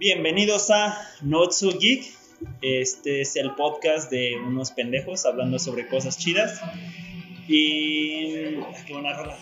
[0.00, 2.10] Bienvenidos a Not So Geek.
[2.62, 6.58] Este es el podcast de unos pendejos hablando sobre cosas chidas.
[7.46, 8.54] Y.
[8.86, 9.36] Qué buena rola.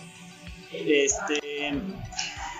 [0.73, 1.71] Este.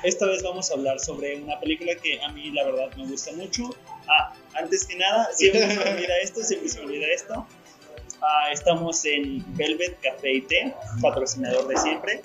[0.06, 3.34] Esta vez vamos a hablar sobre una película que a mí la verdad me gusta
[3.34, 3.76] mucho.
[4.08, 7.46] Ah, antes que nada, siempre se me olvida esto, siempre se me olvida esto.
[8.22, 12.22] Ah, estamos en Velvet Café y Té, patrocinador de siempre.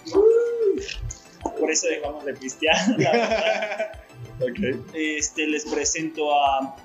[1.43, 2.77] Por eso dejamos de pistear.
[2.97, 3.93] la verdad.
[4.41, 4.59] Ok.
[4.95, 6.77] Este, les presento a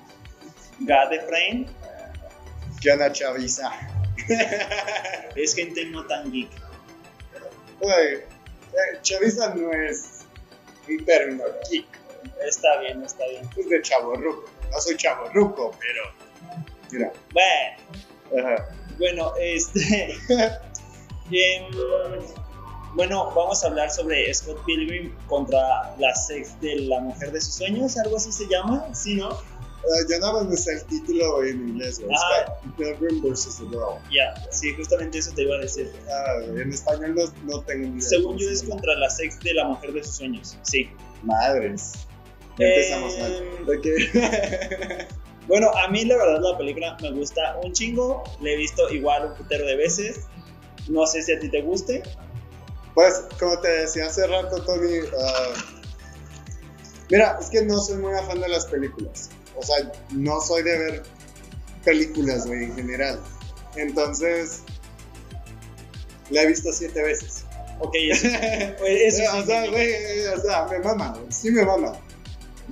[0.80, 1.66] Gad Efraín.
[2.80, 3.70] ¿Qué onda, chaviza?
[5.36, 6.50] Es gente no tan geek.
[7.80, 10.24] Güey, eh, chaviza no es
[10.88, 11.86] un término geek,
[12.46, 13.48] Está bien, está bien.
[13.56, 14.44] es de chaborruco.
[14.70, 16.02] No soy chaborruco, pero.
[16.90, 17.12] Mira.
[17.32, 18.68] Bueno, Ajá.
[18.98, 20.14] bueno, este.
[21.30, 21.70] em,
[22.94, 27.54] bueno, vamos a hablar sobre Scott Pilgrim contra la sex de la mujer de sus
[27.54, 29.30] sueños, algo así se llama, ¿sí, no?
[29.30, 32.14] Eh, ya no me sé el título en inglés, güey.
[32.14, 32.44] Ah.
[32.44, 33.56] Scott Pilgrim vs.
[33.58, 34.00] The World.
[34.10, 35.90] Ya, sí, justamente eso te iba a decir.
[36.48, 38.08] Güey, en español no, no tengo ni idea.
[38.08, 40.90] Según yo es contra la sex de la mujer de sus sueños, sí.
[41.22, 41.92] Madres.
[42.58, 43.32] Ya empezamos mal.
[43.32, 45.10] Em, Ok.
[45.50, 49.30] Bueno, a mí la verdad la película me gusta un chingo, la he visto igual
[49.30, 50.28] un putero de veces.
[50.88, 52.04] No sé si a ti te guste.
[52.94, 55.52] Pues, como te decía hace rato, Tony, ah,
[57.10, 59.30] mira, es que no soy muy afán de las películas.
[59.56, 61.02] O sea, no soy de ver
[61.84, 63.20] películas, güey, en general.
[63.76, 64.62] Entonces,
[66.30, 67.44] la he visto siete veces.
[67.80, 71.92] Ok, eso, eso o sea, güey, o sea, me mama, sí me mama.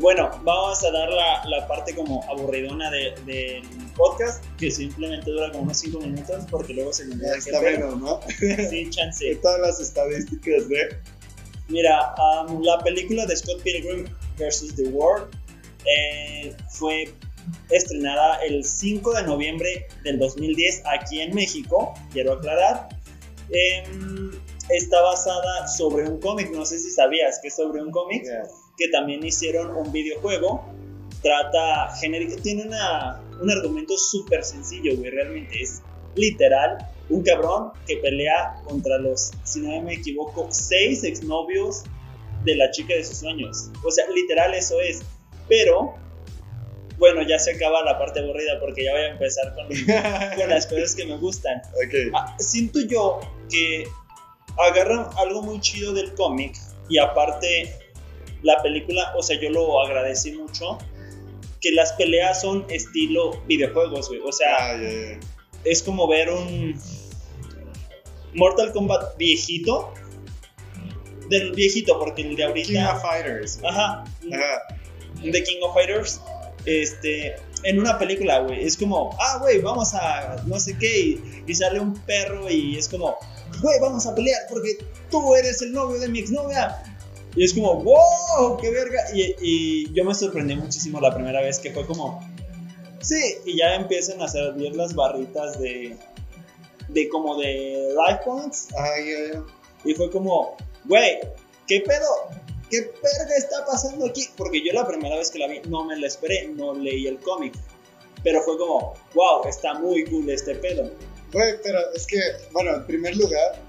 [0.00, 3.62] Bueno, vamos a dar la, la parte como aburridona de- del
[3.96, 7.98] podcast, que simplemente dura como unos 5 minutos, porque luego se me olvida está menos,
[7.98, 8.20] ¿no?
[8.70, 9.24] Sí, chance.
[9.24, 10.96] De todas las estadísticas de...
[11.68, 12.14] Mira,
[12.48, 14.06] um, la película de Scott Pilgrim
[14.38, 14.74] vs.
[14.76, 15.28] The World
[15.84, 17.12] eh, fue
[17.70, 22.88] estrenada el 5 de noviembre del 2010 aquí en México, quiero aclarar.
[23.50, 24.30] Em,
[24.70, 28.24] está basada sobre un cómic, no sé si sabías que es sobre un cómic,
[28.78, 30.64] que también hicieron un videojuego.
[31.20, 31.92] Trata
[32.42, 35.82] tiene una, un argumento súper sencillo, güey, realmente es
[36.14, 36.78] literal
[37.10, 41.84] un cabrón que pelea contra los, si no me equivoco, seis exnovios
[42.44, 43.70] de la chica de sus sueños.
[43.84, 45.02] O sea, literal eso es.
[45.48, 45.94] Pero,
[46.98, 49.66] bueno, ya se acaba la parte aburrida porque ya voy a empezar con,
[50.36, 51.62] con las cosas que me gustan.
[51.74, 52.12] ok.
[52.14, 53.88] Ah, siento yo que
[54.58, 56.56] agarran algo muy chido del cómic
[56.88, 57.72] y aparte
[58.42, 60.78] la película, o sea, yo lo agradecí mucho,
[61.60, 64.20] que las peleas son estilo videojuegos, güey.
[64.24, 65.18] O sea, Ah,
[65.64, 66.80] es como ver un
[68.34, 69.92] Mortal Kombat viejito.
[71.28, 72.94] Del viejito, porque el de King ahorita...
[72.96, 73.60] of Fighters.
[73.60, 73.70] güey.
[73.72, 74.62] Ajá, Ajá.
[75.22, 76.20] de King of Fighters,
[76.64, 81.42] este, en una película, güey, es como, ah, güey, vamos a no sé qué, y,
[81.46, 83.16] y sale un perro y es como,
[83.60, 84.78] güey, vamos a pelear porque
[85.10, 86.82] tú eres el novio de mi exnovia.
[87.38, 89.00] Y es como, wow, qué verga.
[89.14, 92.20] Y, y yo me sorprendí muchísimo la primera vez que fue como,
[93.00, 95.96] sí, y ya empiezan a salir las barritas de,
[96.88, 98.66] de como de life points.
[98.76, 99.44] Ah, ya, ya.
[99.84, 100.56] Y fue como,
[100.86, 101.20] güey,
[101.68, 102.08] ¿qué pedo?
[102.70, 104.28] ¿Qué verga está pasando aquí?
[104.36, 107.20] Porque yo la primera vez que la vi no me la esperé, no leí el
[107.20, 107.54] cómic.
[108.24, 110.90] Pero fue como, wow, está muy cool este pedo.
[111.32, 112.18] Güey, pero es que,
[112.50, 113.62] bueno, en primer lugar,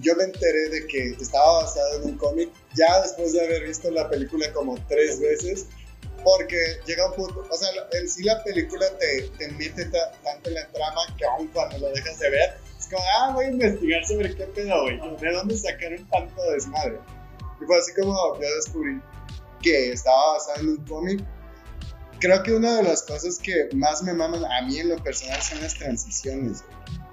[0.00, 3.90] yo me enteré de que estaba basado en un cómic ya después de haber visto
[3.90, 5.66] la película como tres veces,
[6.24, 6.56] porque
[6.86, 10.54] llega un punto, o sea, en sí la película te, te mete ta- tanto en
[10.54, 14.04] la trama que aún cuando lo dejas de ver, es como, ah, voy a investigar
[14.06, 16.98] sobre qué pedo, güey, de dónde sacaron tanto desmadre.
[17.60, 19.00] Y fue así como yo descubrí
[19.62, 21.24] que estaba basado en un cómic.
[22.20, 25.40] Creo que una de las cosas que más me maman a mí en lo personal
[25.42, 26.62] son las transiciones.
[26.62, 27.03] güey.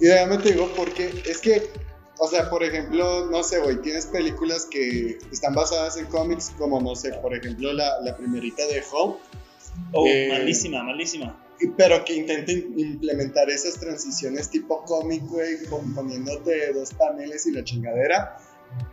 [0.00, 1.70] Y déjame te digo porque es que,
[2.18, 6.80] o sea, por ejemplo, no sé, güey, tienes películas que están basadas en cómics, como,
[6.80, 9.18] no sé, por ejemplo, la, la primerita de Hulk,
[9.92, 11.38] Oh, Eh, malísima, malísima.
[11.76, 15.56] pero que intenten implementar esas transiciones tipo cómic, güey,
[15.94, 18.38] poniéndote dos paneles y la chingadera.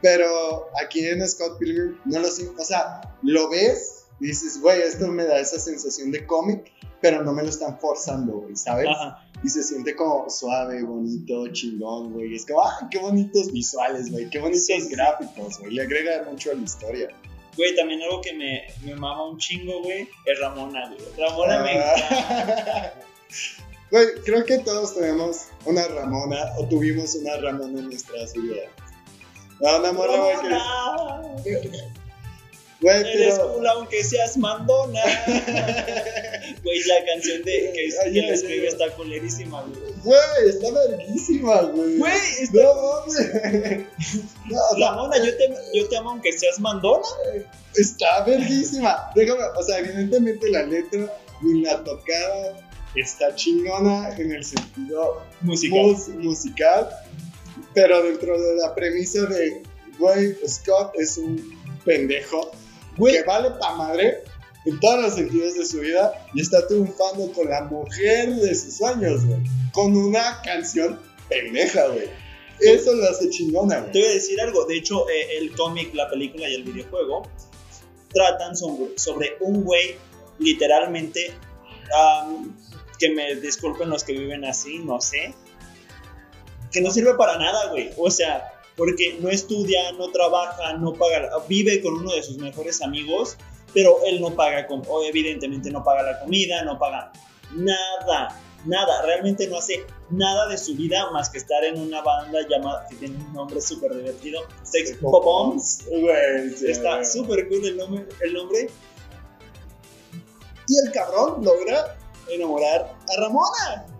[0.02, 4.82] Pero aquí en Scott Pilgrim no lo sé, o sea, lo ves y dices, güey,
[4.82, 6.72] esto me da esa sensación de cómic,
[7.02, 8.88] pero no me lo están forzando, güey, ¿sabes?
[8.90, 9.26] Ajá.
[9.44, 12.34] Y se siente como suave, bonito, chingón, güey.
[12.36, 15.74] Es como, ah, qué bonitos visuales, güey, qué bonitos Sí, gráficos, güey.
[15.74, 17.10] Le agrega mucho a la historia.
[17.58, 21.02] Güey, también algo que me, me mama un chingo, güey, es Ramona, güey.
[21.18, 21.94] Ramona me Ah.
[21.98, 22.94] encanta.
[23.92, 28.70] Güey, creo que todos tenemos una Ramona o tuvimos una Ramona en nuestras vidas.
[29.62, 31.94] No, una morra, güey, que- Ramona.
[32.84, 33.54] Güey, Eres pero.
[33.54, 35.02] cool aunque seas mandona.
[36.64, 39.94] Güey, la canción de que, Ay, que ay, está culerísima, güey.
[40.04, 41.98] Güey, está verguísima, güey.
[41.98, 42.62] Güey, está...
[42.64, 43.86] No mames.
[44.50, 47.06] No, Ramona, yo te, yo te amo aunque seas mandona.
[47.76, 49.10] está verguísima.
[49.16, 52.58] Déjame, o sea, evidentemente la letra ni la tocada
[52.96, 55.80] está chingona en el sentido Musical.
[55.86, 56.90] mus- musical,
[57.74, 59.64] pero dentro de la premisa de,
[59.98, 62.52] güey, Scott es un pendejo
[62.98, 64.24] Güey, que vale pa' madre
[64.66, 68.78] en todos los sentidos de su vida y está triunfando con la mujer de sus
[68.78, 69.40] sueños, güey.
[69.72, 71.00] Con una canción
[71.30, 72.10] pendeja, güey.
[72.60, 74.04] Eso lo hace chingona, te güey.
[74.04, 74.66] voy a decir algo.
[74.66, 77.24] De hecho, eh, el cómic, la película y el videojuego
[78.14, 79.96] tratan sobre, sobre un güey,
[80.40, 81.34] literalmente,
[81.98, 82.56] am,
[83.00, 85.34] que me disculpen los que viven así, no sé,
[86.72, 87.90] que no sirve para nada, güey.
[87.98, 92.82] O sea, porque no estudia, no trabaja, no paga, vive con uno de sus mejores
[92.82, 93.38] amigos,
[93.74, 97.12] pero él no paga, o evidentemente no paga la comida, no paga
[97.56, 102.40] nada, nada, realmente no hace nada de su vida más que estar en una banda
[102.48, 105.86] llamada, que tiene un nombre súper divertido, Sex Bombs.
[106.58, 108.70] Sí, Está súper cool el nombre, el nombre.
[110.68, 111.98] Y el cabrón logra
[112.30, 113.93] enamorar a Ramona.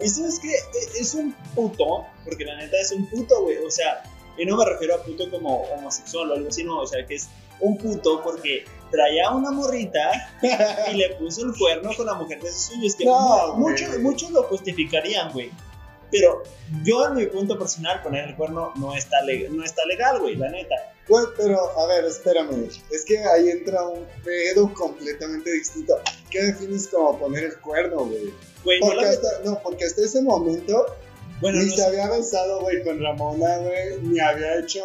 [0.00, 0.52] Y sabes que
[0.98, 3.58] es un puto, porque la neta es un puto, güey.
[3.58, 4.02] O sea,
[4.36, 6.78] y no me refiero a puto como homosexual o algo así, no.
[6.80, 7.28] O sea, que es
[7.60, 10.10] un puto porque traía una morrita
[10.92, 12.94] y le puso el cuerno con la mujer de sus sueños.
[12.96, 15.50] Que No, mu- muchos, muchos lo justificarían, güey.
[16.10, 16.42] Pero
[16.84, 19.16] yo, en mi punto personal, poner el cuerno no está,
[19.50, 20.74] no está legal, güey, la neta.
[21.08, 22.68] Güey, pero a ver, espérame.
[22.90, 25.98] Es que ahí entra un pedo completamente distinto.
[26.30, 28.30] ¿Qué defines como poner el cuerno, güey?
[28.64, 30.86] Güey, no Porque la- hasta, no, porque hasta ese momento
[31.40, 34.84] bueno, ni no se había besado, güey, con Ramona, güey, ni había hecho.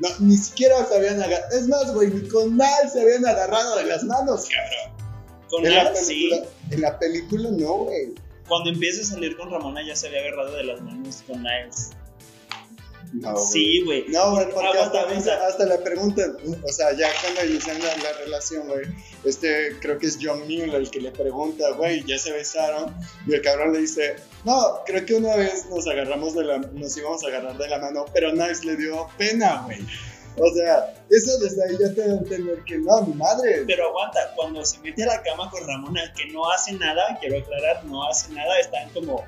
[0.00, 1.56] No, ni siquiera se habían agarrado.
[1.56, 4.96] Es más, güey, ni con Nal se habían agarrado de las manos, cabrón.
[5.48, 6.28] con en, la sí.
[6.30, 8.14] película, en la película no, güey.
[8.48, 11.90] Cuando empieza a salir con Ramona ya se había agarrado de las manos con Niles.
[13.12, 13.44] No, güey.
[13.44, 14.04] Sí, güey.
[14.08, 15.46] No, güey, porque hasta, aguanta.
[15.46, 18.86] hasta le preguntan, o sea, ya cuando inician la, la relación, güey,
[19.24, 22.94] este, creo que es John Mueller el que le pregunta, güey, ya se besaron,
[23.26, 26.96] y el cabrón le dice, no, creo que una vez nos agarramos de la, nos
[26.96, 29.78] íbamos a agarrar de la mano, pero Nice le dio pena, güey.
[30.38, 33.64] O sea, eso desde ahí ya te da a entender que no, mi madre.
[33.66, 37.38] Pero aguanta, cuando se mete a la cama con Ramona, que no hace nada, quiero
[37.38, 39.22] aclarar, no hace nada, están como,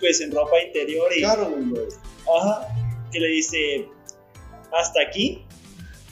[0.00, 1.88] pues en ropa interior y, Claro, güey.
[2.34, 2.66] ajá,
[3.12, 3.88] que le dice,
[4.72, 5.44] hasta aquí,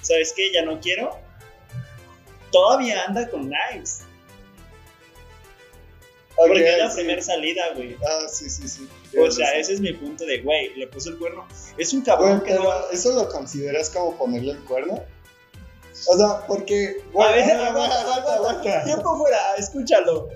[0.02, 0.52] ¿sabes qué?
[0.52, 1.18] Ya no quiero.
[2.50, 4.02] Todavía anda con Niles.
[6.36, 6.96] Porque es la sí.
[6.96, 7.96] primera salida, güey.
[8.04, 8.88] Ah, sí, sí, sí.
[9.18, 11.46] O sea, ese es mi punto de, güey, le puso el cuerno.
[11.78, 12.90] Es un cabrón Güey, que pero no...
[12.90, 15.04] ¿eso lo consideras como ponerle el cuerno?
[16.08, 17.02] O sea, porque...
[17.14, 18.34] A ver, aguanta, aguanta.
[18.34, 18.84] aguanta.
[18.84, 20.28] Tiempo fuera, escúchalo.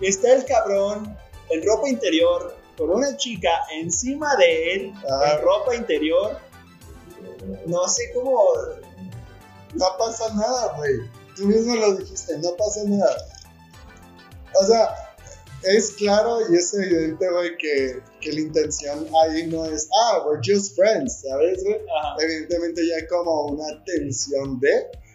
[0.00, 1.16] Está el cabrón
[1.50, 5.34] en ropa interior con una chica encima de él Ah.
[5.36, 6.38] en ropa interior.
[7.66, 8.42] No sé cómo.
[9.74, 10.92] No pasa nada, güey.
[11.36, 13.16] Tú mismo lo dijiste, no pasa nada.
[14.60, 14.94] O sea,
[15.62, 20.40] es claro y es evidente, güey, que, que la intención ahí no es, ah, we're
[20.44, 21.76] just friends, ¿sabes, güey?
[22.20, 24.72] Evidentemente ya hay como una tensión de,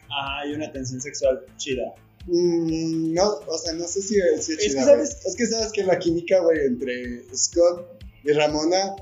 [0.10, 1.94] ajá, hay una tensión sexual chida.
[2.28, 5.28] Mm, no, o sea, no sé si, si Es que chida, sabes- güey.
[5.28, 8.96] es que sabes que la química, güey, entre Scott y Ramona,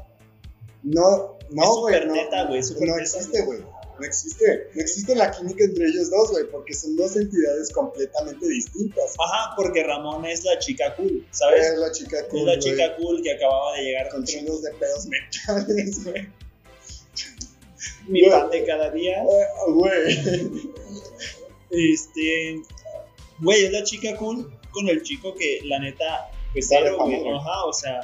[0.84, 3.60] no, Es no, güey, no, neta, no existe, güey.
[4.00, 8.48] No existe, no existe la química entre ellos dos, güey, porque son dos entidades completamente
[8.48, 9.13] distintas.
[9.24, 11.68] Ajá, porque Ramón es la chica cool, ¿sabes?
[11.68, 14.63] Es la chica es cool, la güey, chica cool que acababa de llegar con chingos
[14.63, 16.27] de pedos mentales, güey.
[18.08, 19.24] mi pan de cada día.
[19.68, 20.72] Güey,
[21.70, 22.62] Este.
[23.40, 26.32] Güey, es la chica cool con el chico que la neta.
[26.54, 26.92] Pues güey.
[26.98, 27.36] madre.
[27.36, 28.02] Ajá, o sea.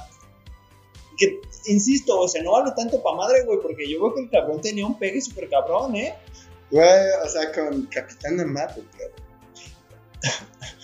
[1.17, 4.29] Que, insisto, o sea, no vale tanto pa' madre, güey, porque yo veo que el
[4.29, 6.15] cabrón tenía un pegue súper cabrón, ¿eh?
[6.71, 6.87] güey,
[7.25, 9.11] o sea, con Capitán Amato, cabrón.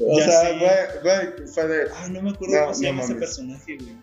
[0.00, 1.90] O Ya sea, güey, güey, fue de.
[1.96, 3.96] Ay, no me acuerdo No, cómo se no llama ese personaje, güey.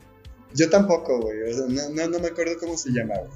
[0.53, 1.51] Yo tampoco, güey.
[1.51, 3.27] O sea, no, no, no me acuerdo cómo se llamaba.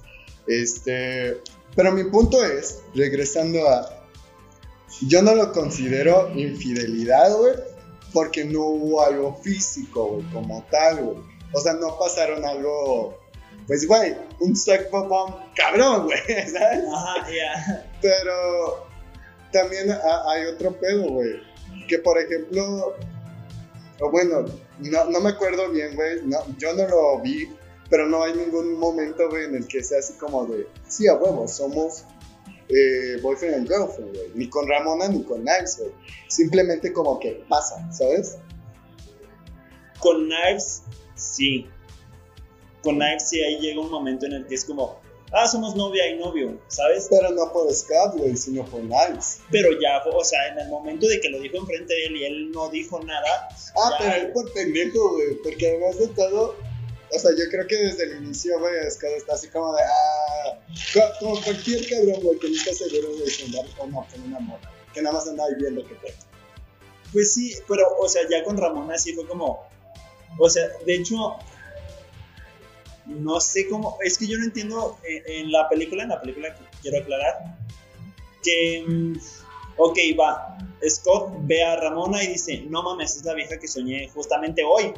[0.47, 1.37] Este.
[1.75, 4.02] Pero mi punto es, regresando a.
[5.01, 7.53] Yo no lo considero infidelidad, güey.
[8.13, 11.17] Porque no hubo algo físico, güey, como tal, güey.
[11.51, 13.17] O sea, no pasaron algo.
[13.67, 16.83] Pues, güey, un sex bomb cabrón, güey, ¿sabes?
[16.93, 17.91] Ajá, ya.
[18.01, 18.85] Pero
[19.51, 21.41] también ha- hay otro pedo, güey.
[21.87, 22.93] Que por ejemplo,
[23.99, 24.45] o bueno,
[24.79, 26.21] no, no me acuerdo bien, güey.
[26.25, 27.49] No, yo no lo vi,
[27.89, 31.15] pero no hay ningún momento, güey, en el que sea así como de, sí, a
[31.15, 32.03] huevo, somos
[32.75, 34.29] eh, boyfriend and girlfriend, güey.
[34.35, 35.91] Ni con Ramona ni con Knives, güey.
[36.27, 38.37] Simplemente como que pasa, ¿sabes?
[39.99, 40.83] Con Knives,
[41.15, 41.67] sí.
[42.81, 44.99] Con Knives, sí, ahí llega un momento en el que es como,
[45.31, 47.07] ah, somos novia y novio, ¿sabes?
[47.09, 49.39] Pero no por Scott, güey, sino por Knives.
[49.51, 52.25] Pero ya, o sea, en el momento de que lo dijo enfrente de él y
[52.25, 53.47] él no dijo nada.
[53.77, 55.35] Ah, ya- pero él por pendejo, güey.
[55.43, 56.55] Porque además de todo,
[57.15, 60.59] o sea, yo creo que desde el inicio, güey, Scott está así como de, ah,
[60.93, 64.39] co- como cualquier cabrón, güey, que no está seguro de andar o no con una
[64.39, 64.71] morra.
[64.93, 66.13] Que nada más anda viendo que puede.
[67.11, 69.67] Pues sí, pero, o sea, ya con Ramona sí fue como.
[70.39, 71.37] O sea, de hecho.
[73.05, 73.97] No sé cómo.
[74.03, 77.57] Es que yo no entiendo en, en la película, en la película quiero aclarar.
[78.43, 78.83] Que.
[78.87, 79.13] mm,
[79.75, 80.55] Ok, va.
[80.87, 84.93] Scott ve a Ramona y dice: No mames, es la vieja que soñé justamente hoy.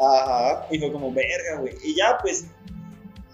[0.00, 0.66] Ajá.
[0.70, 1.74] Y fue como, verga, güey.
[1.82, 2.46] Y ya, pues.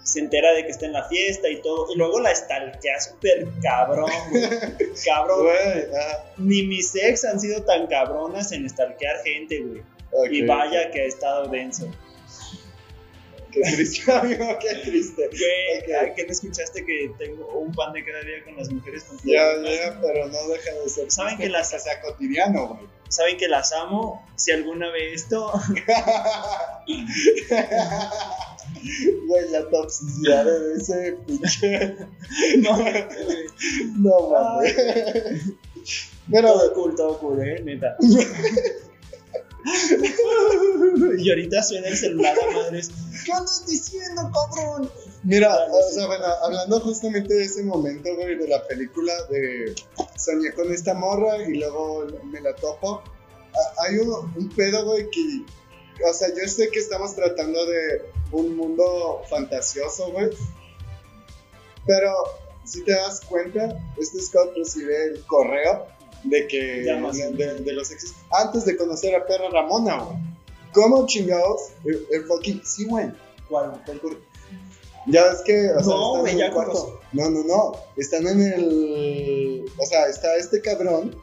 [0.03, 1.91] Se entera de que está en la fiesta y todo.
[1.93, 4.43] Y luego la stalkea súper cabrón, güey.
[5.05, 5.43] Cabrón.
[5.43, 5.85] Güey.
[6.37, 9.83] Ni mis ex han sido tan cabronas en stalkear gente, güey.
[10.31, 11.91] Y vaya que ha estado denso.
[13.51, 15.27] Qué triste, amigo, qué triste.
[15.29, 16.01] Güey, Ok.
[16.01, 19.17] ay, ¿qué no escuchaste que tengo un pan de cada día con las mujeres con
[19.19, 21.09] Ya, ya, pero no deja de ser.
[21.11, 22.87] ¿Saben triste que las- porque sea cotidiano, güey.
[23.09, 24.25] Saben que las amo.
[24.35, 25.51] Si alguna vez esto.
[29.27, 31.95] Güey, la toxicidad de ese pinche.
[32.57, 32.77] no,
[33.97, 34.75] No mames.
[36.29, 37.95] Pero, todo cool, todo cool, eh, neta.
[41.17, 42.91] Y ahorita suena el celular madres.
[43.25, 44.89] ¿Qué andas diciendo, cabrón?
[45.23, 49.75] mira, o sea, bueno, hablando justamente de ese momento, güey, de la película de
[50.15, 53.03] soñé con esta morra y luego me la topo.
[53.79, 55.43] Hay un, un pedo, güey, que.
[56.07, 60.29] O sea, yo sé que estamos tratando de un mundo fantasioso, güey.
[61.87, 62.13] Pero
[62.65, 65.87] si te das cuenta, este Scott recibe el correo
[66.23, 70.17] de que Ya no de, de- los exes antes de conocer a perra Ramona, güey.
[70.73, 71.69] ¿Cómo chingados?
[71.85, 73.07] El, el fucking sí, güey.
[73.49, 73.81] ¿Cuál?
[73.85, 73.99] ¿Cuál
[75.07, 76.99] Ya ves que, o sea, No, están en ya el cuarto.
[77.13, 77.71] No, no, no.
[77.95, 79.65] Están en el.
[79.77, 81.15] O sea, está este cabrón.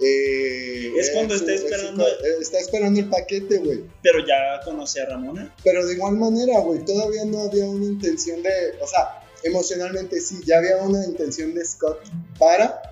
[0.00, 3.84] eh, Es cuando en está esperando- co- eh, está esperando el paquete, güey.
[4.02, 5.54] Pero ya conocí a Ramona.
[5.64, 8.50] Pero de igual manera, güey, todavía no había una intención de.
[8.82, 12.00] O sea, emocionalmente sí, ya había una intención de Scott
[12.38, 12.82] para.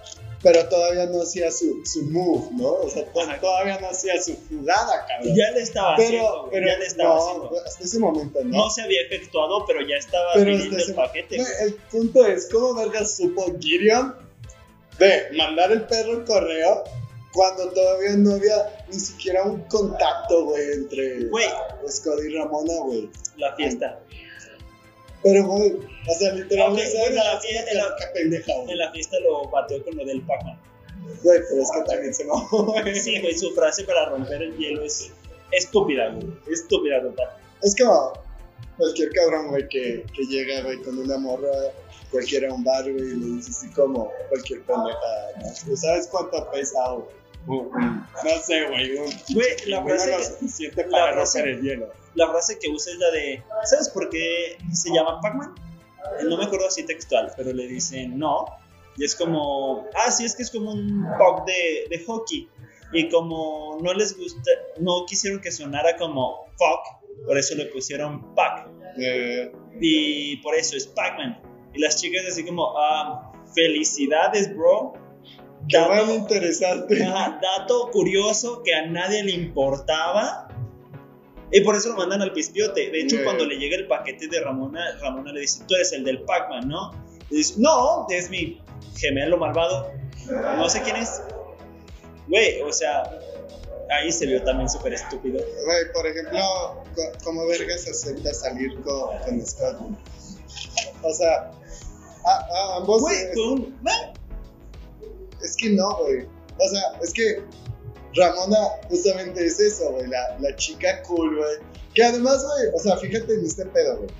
[0.43, 2.69] Pero todavía no hacía su, su move, ¿no?
[2.73, 3.41] O sea, Ajá.
[3.41, 5.37] todavía no hacía su jugada, cabrón.
[5.37, 7.63] Ya le estaba haciendo, pero, güey, pero, ya le estaba no, haciendo.
[7.65, 8.57] hasta ese momento, ¿no?
[8.57, 11.39] No se había efectuado, pero ya estaba Pero pidiendo este el paquete.
[11.39, 14.17] No, el punto es, ¿cómo vergas supo Gideon
[14.99, 16.85] de mandar el perro el correo
[17.33, 21.47] cuando todavía no había ni siquiera un contacto, güey, entre Güey.
[21.89, 23.09] Scott y Ramona, güey?
[23.37, 24.01] La fiesta.
[25.23, 29.17] Pero, güey, o sea, literalmente, Ok, bueno, la fiesta- qué, qué pendeja, En la fiesta
[29.21, 30.59] lo bateó con lo del Pac-Man.
[31.23, 32.95] Güey, pero es que también se mamó, güey.
[32.97, 35.11] Sí, güey, su frase para romper el hielo es
[35.53, 36.27] estúpida, güey.
[36.53, 37.29] Estúpida total.
[37.63, 38.13] Es como
[38.77, 41.49] cualquier cabrón, güey, que, que llega, güey, con una morra
[42.11, 44.99] cualquiera a un bar, güey, y le dice así como cualquier pendeja,
[45.41, 45.47] ¿no?
[45.65, 47.07] ¿Tú ¿Sabes cuánto pesa, güey?
[47.47, 51.63] Un- un- No sé, güey, Güey, la frase lo que- suficiente la para romper el
[51.63, 51.91] hielo.
[52.15, 55.55] La frase que usa es la de, ¿sabes por qué se llama Pac-Man?
[56.29, 58.45] No me acuerdo así textual, pero le dicen no.
[58.97, 62.49] Y es como, ah, sí, es que es como un puck de, de hockey.
[62.93, 68.35] Y como no les gusta, no quisieron que sonara como fuck, por eso le pusieron
[68.35, 68.69] Pac.
[69.01, 69.51] Eh,
[69.81, 71.41] Y por eso es Pac-Man.
[71.73, 74.93] Y las chicas así como, ah, felicidades, bro.
[75.71, 77.03] qué Dato- bueno interesante.
[77.03, 80.49] Ajá, dato curioso que a nadie le importaba.
[81.53, 82.91] Y por eso lo mandan al pispiote.
[82.91, 86.03] De hecho, cuando le llega el paquete de Ramona, Ramona le dice, tú eres el
[86.05, 86.93] del Pac-Man, ¿no?
[87.31, 88.61] Y dice, no, es mi
[88.97, 89.91] gemelo malvado.
[90.57, 91.21] No sé quién es.
[92.29, 93.03] Güey, o sea,
[93.91, 95.39] ahí se vio también súper estúpido.
[95.67, 96.85] Güey, por ejemplo,
[97.25, 99.77] ¿cómo vergas acepta salir con, con Scott?
[101.03, 101.51] O sea,
[102.25, 103.01] a- a ambos...
[103.03, 103.17] Güey.
[103.17, 104.13] ¿eh?
[105.43, 106.25] Es que no, güey.
[106.59, 107.43] O sea, es que
[108.15, 110.07] Ramona justamente es eso, güey.
[110.09, 111.57] La, la chica cool, güey.
[111.95, 114.11] Que además, güey, o sea, fíjate en este pedo, güey.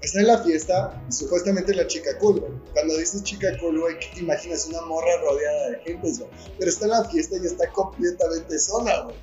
[0.00, 2.52] Está en la fiesta y supuestamente la chica cool, güey.
[2.72, 4.66] Cuando dices chica cool, güey, ¿qué te imaginas?
[4.66, 6.30] Una morra rodeada de gente, güey.
[6.58, 9.16] Pero está en la fiesta y está completamente sola, güey.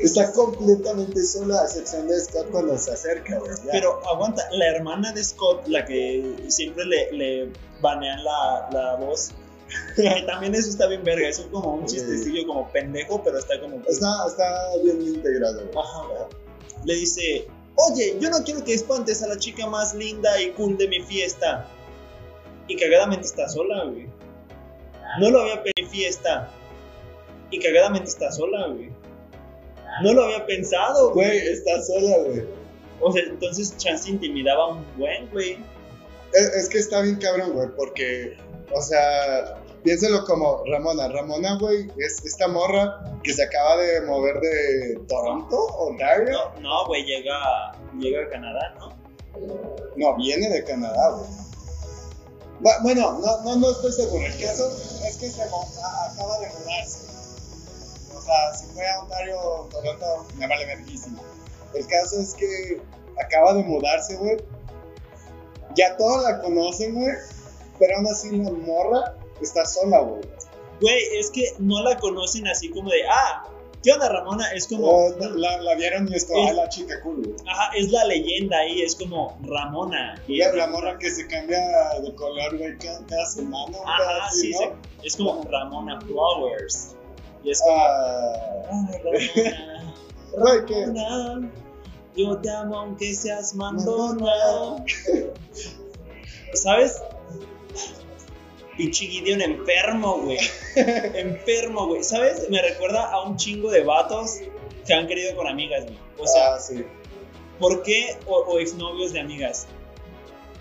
[0.00, 3.50] Está completamente sola, a excepción de Scott cuando se acerca, güey.
[3.64, 3.72] ya.
[3.72, 9.32] Pero aguanta, la hermana de Scott, la que siempre le, le banean la, la voz,
[10.26, 13.76] también eso está bien verga, eso es como un chistecillo como pendejo, pero está como...
[13.86, 15.70] Está, está bien integrado.
[15.78, 16.28] Ajá.
[16.84, 17.46] Le dice,
[17.76, 21.00] oye, yo no quiero que espantes a la chica más linda y cool de mi
[21.02, 21.66] fiesta.
[22.66, 24.06] y cagadamente está sola, güey.
[25.20, 26.50] No lo había pensado fiesta
[27.50, 28.90] y cagadamente está sola, güey.
[30.02, 31.26] No lo había pensado, güey.
[31.28, 32.44] Güey, está sola, güey.
[33.00, 35.58] O sea, entonces Chance intimidaba un buen, güey.
[36.32, 38.36] Es, es que está bien cabrón, güey, porque,
[38.74, 41.08] o sea, piénsalo como Ramona.
[41.08, 46.38] Ramona, güey, es esta morra que se acaba de mover de Toronto, Ontario.
[46.56, 48.96] No, no, güey, llega, llega a Canadá, ¿no?
[49.96, 51.30] No, viene de Canadá, güey.
[52.60, 54.24] Bu- Bueno, no, no, no estoy seguro.
[54.26, 54.68] El caso
[55.06, 57.06] es que se mo- a- acaba de mudarse.
[58.16, 61.20] O sea, si fue a Ontario o Toronto, me vale verguísima.
[61.74, 62.80] El caso es que
[63.24, 64.36] acaba de mudarse, güey.
[65.78, 67.14] Ya todos la conocen, güey.
[67.78, 70.22] Pero aún así la morra está sola, güey.
[70.80, 73.44] Güey, es que no la conocen así como de, ah,
[73.82, 74.50] ¿qué onda, Ramona?
[74.52, 77.34] Es como, la, la vieron y es como, Es- ah, la chica cool, güey.
[77.48, 80.20] ajá, es la leyenda ahí, es como Ramona.
[80.26, 81.60] Y La, la morra que se cambia
[82.02, 83.78] de color, güey, cada, cada semana.
[83.86, 84.58] Ajá, así, sí, ¿no?
[84.58, 84.66] sí.
[85.04, 86.94] Es como Ramona Flowers.
[87.44, 89.94] Y es como, Ah, "Ay, Ramona.
[90.36, 91.50] Ramona,
[92.18, 94.84] yo te amo aunque seas mandona.
[96.54, 97.00] ¿Sabes?
[98.76, 100.38] Pinche Gideon enfermo, güey.
[100.76, 102.02] enfermo, güey.
[102.02, 102.48] ¿Sabes?
[102.50, 104.38] Me recuerda a un chingo de vatos
[104.86, 105.98] que han querido con amigas, güey.
[106.18, 106.84] O sea, ah, sí.
[107.60, 108.18] ¿por qué?
[108.26, 109.66] O, o exnovios de amigas.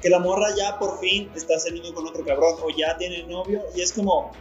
[0.01, 3.63] Que la morra ya por fin está saliendo con otro cabrón o ya tiene novio
[3.75, 4.31] y es como,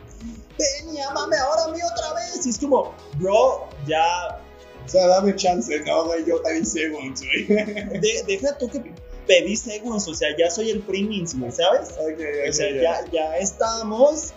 [0.59, 2.45] ven y ámame ahora a mí otra vez.
[2.45, 4.43] Y es como, bro, ya
[4.87, 7.45] O sea, dame chance, no, güey, yo pedí segundos, güey.
[8.01, 8.81] De- deja tú que
[9.27, 11.91] pedí segundos, o sea, ya soy el Primins, güey, ¿sabes?
[11.91, 12.81] O sea, ya.
[12.81, 14.33] ya, ya estamos.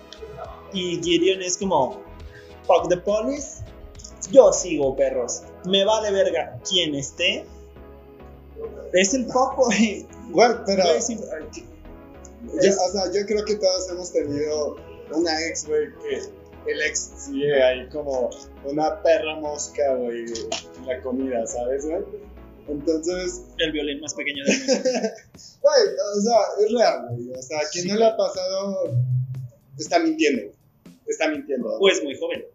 [0.73, 2.01] Y Gideon es como,
[2.65, 3.63] fuck the police.
[4.31, 5.41] Yo sigo, perros.
[5.65, 7.45] Me vale verga quien esté.
[8.93, 10.05] Es el fuck, güey.
[10.29, 14.77] Güey, pero, yo, o sea, yo creo que todos hemos tenido
[15.11, 16.21] una ex, güey, que
[16.71, 18.29] el ex sigue ahí como
[18.65, 20.25] una perra mosca, güey,
[20.77, 22.03] en la comida, ¿sabes, güey?
[22.67, 24.73] Entonces, el violín más pequeño del mundo.
[25.61, 25.83] güey,
[26.17, 27.31] o sea, es real, güey.
[27.31, 28.93] O sea, quien no le ha pasado
[29.77, 30.53] está mintiendo.
[31.07, 31.77] Está mintiendo.
[31.79, 32.45] O es muy joven.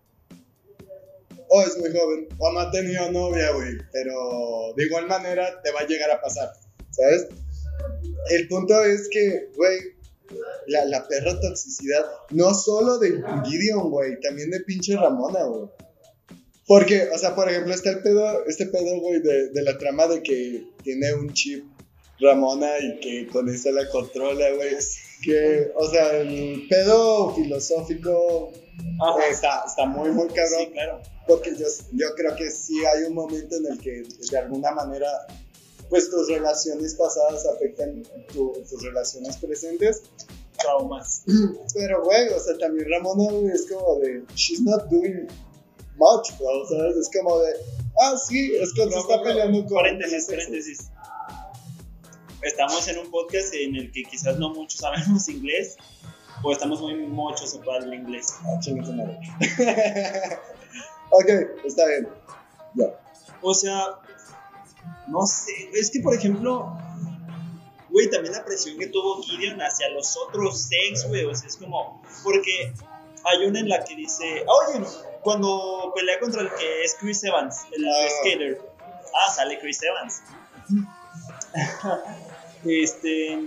[1.49, 5.73] o es muy joven, o no ha tenido novia, güey, pero de igual manera te
[5.73, 6.53] va a llegar a pasar,
[6.91, 7.29] ¿sabes?
[8.31, 9.94] El punto es que, güey,
[10.67, 15.69] la, la perra toxicidad, no solo de Gideon, güey, también de pinche Ramona, güey.
[16.67, 20.07] Porque, o sea, por ejemplo, está el pedo, este pedo, güey, de, de la trama
[20.07, 21.65] de que tiene un chip
[22.21, 24.77] Ramona y que con eso la controla, güey.
[25.23, 28.53] Que, o sea, el pedo filosófico
[29.31, 30.61] está, está muy, muy cabrón.
[30.61, 31.01] Sí, claro.
[31.27, 35.09] Porque yo, yo creo que sí hay un momento en el que de alguna manera
[35.91, 40.03] pues tus relaciones pasadas afectan tu- tus relaciones presentes.
[40.59, 41.25] Traumas.
[41.75, 45.27] Pero güey, o sea, también Ramona es como de, she's not doing
[45.97, 46.97] much, bro, ¿sabes?
[46.97, 47.53] Es como de,
[48.01, 49.77] ah, sí, es que se está peleando con...
[49.79, 50.91] Paréntesis, paréntesis.
[52.43, 55.77] Estamos en un podcast en el que quizás no muchos sabemos inglés
[56.43, 58.35] o estamos muy muchos para el inglés.
[58.43, 58.59] Ah,
[61.11, 61.29] ok,
[61.65, 62.09] está bien.
[62.75, 63.01] Ya.
[63.43, 63.99] O sea,
[65.09, 66.77] no sé, es que por ejemplo,
[67.91, 71.57] güey, también la presión que tuvo Gideon hacia los otros sex, güey, o sea, es
[71.57, 72.73] como, porque
[73.25, 74.85] hay una en la que dice, oye,
[75.23, 78.09] cuando pelea contra el que es Chris Evans, el Ah.
[78.21, 78.61] skater,
[79.15, 80.23] ah, sale Chris Evans.
[82.65, 83.39] este,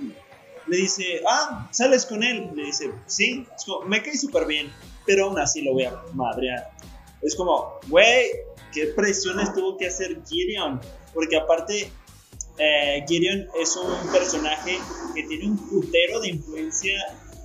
[0.68, 4.72] le dice, ah, sales con él, le dice, sí, es como, me cae súper bien,
[5.06, 6.72] pero aún así lo voy a madrear.
[7.22, 8.32] Es como, güey,
[8.74, 10.80] qué presiones tuvo que hacer Gideon.
[11.14, 11.92] Porque aparte,
[12.58, 14.78] eh, Gideon es un personaje
[15.16, 16.94] que tiene un putero de influencia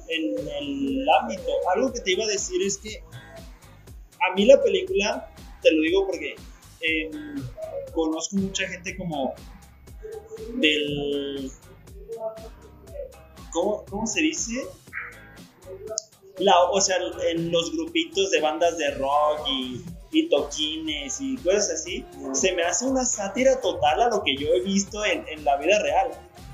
[0.09, 1.51] en el ámbito.
[1.75, 3.03] Algo que te iba a decir es que
[4.21, 5.31] a mí la película,
[5.63, 6.35] te lo digo porque
[6.81, 7.11] eh,
[7.93, 9.35] conozco mucha gente como
[10.55, 11.51] del...
[13.53, 14.67] ¿Cómo, cómo se dice?
[16.39, 16.97] La, o sea,
[17.31, 22.63] en los grupitos de bandas de rock y, y toquines y cosas así, se me
[22.63, 26.11] hace una sátira total a lo que yo he visto en, en la vida real.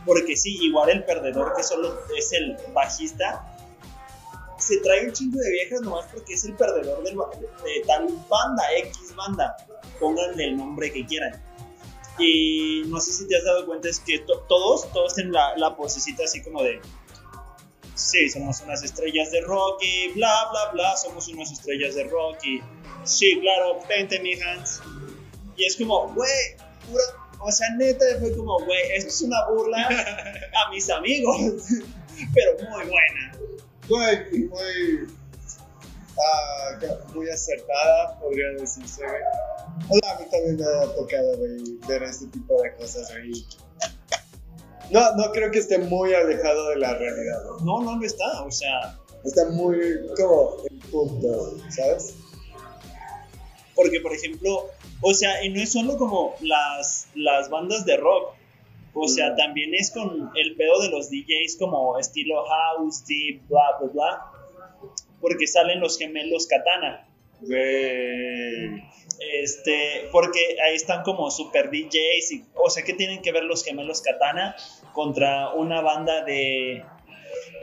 [0.07, 3.45] Porque sí, igual el perdedor que solo es el bajista,
[4.59, 8.63] se trae un chingo de viejas nomás porque es el perdedor del de tal banda,
[8.79, 9.57] X banda.
[10.01, 11.43] Pónganle el nombre que quieran.
[12.19, 15.57] Y no sé si te has dado cuenta, es que to- todos, todos tienen la,
[15.57, 16.81] la posecita así como de
[17.95, 22.39] sí, somos unas estrellas de rock y bla, bla, bla, somos unas estrellas de rock
[22.45, 22.61] y
[23.09, 24.81] sí, claro, vente, mi Hans.
[25.57, 26.57] Y es como, güey,
[26.89, 27.03] pura,
[27.41, 31.39] o sea, neta, fue como, güey, esto es una burla a mis amigos.
[32.35, 33.39] pero muy buena.
[33.89, 35.09] Güey, muy.
[36.19, 36.79] ah,
[37.15, 39.23] muy acertada, podría decirse, güey.
[39.89, 43.47] O sea, a mí también me ha tocado, güey, ver este tipo de cosas, güey.
[44.91, 47.65] No, no creo que esté muy alejado de la realidad, güey.
[47.65, 49.79] No, no lo está, o sea, Está muy
[50.17, 52.15] como en punto, ¿sabes?
[53.79, 54.67] Porque por ejemplo,
[55.03, 58.35] o sea, y no es solo como las, las bandas de rock,
[58.93, 59.37] o sea, Mm.
[59.37, 64.23] también es con el pedo de los DJs como estilo house, deep, bla, bla, bla,
[65.21, 67.07] porque salen los gemelos Katana.
[67.41, 68.83] Güey.
[69.41, 73.65] Este, porque ahí están como super DJs y, o sea, ¿qué tienen que ver los
[73.65, 74.57] gemelos Katana
[74.93, 76.83] contra una banda de,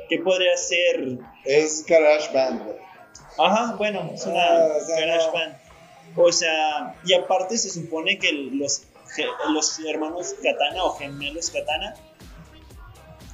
[0.10, 1.18] ¿qué podría ser?
[1.44, 2.62] Es Garage Band.
[3.38, 5.34] Ajá, bueno, es una Ah, o sea, garage no.
[5.34, 5.56] band.
[6.16, 8.84] O sea, y aparte se supone que los,
[9.50, 11.94] los hermanos Katana o gemelos Katana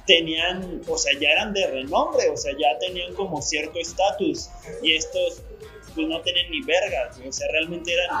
[0.06, 4.50] tenían, o sea, ya eran de renombre, o sea, ya tenían como cierto estatus
[4.82, 5.42] y estos
[5.94, 8.18] pues no tenían ni vergas, o sea, realmente eran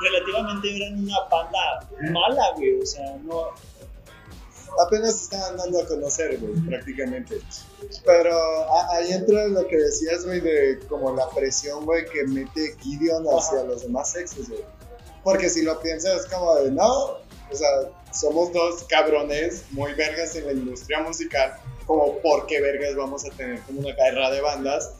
[0.00, 3.54] relativamente eran una banda mala, güey, o sea, no
[4.80, 7.40] apenas estaban dando a conocer, güey, prácticamente.
[8.04, 8.34] Pero
[8.90, 13.64] ahí entra lo que decías, güey, de como la presión, güey, que mete Gideon hacia
[13.64, 14.64] los demás sexos, güey.
[15.22, 17.18] Porque si lo piensas, es como de, no,
[17.50, 17.68] o sea,
[18.12, 23.30] somos dos cabrones muy vergas en la industria musical, como por qué vergas vamos a
[23.30, 24.92] tener como una guerra de bandas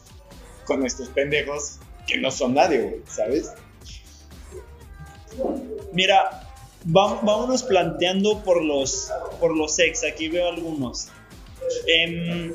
[0.64, 3.52] con estos pendejos que no son nadie, güey, ¿sabes?
[5.92, 6.45] Mira,
[6.86, 11.08] vámonos planteando por los por los ex, aquí veo algunos.
[11.88, 12.54] Em,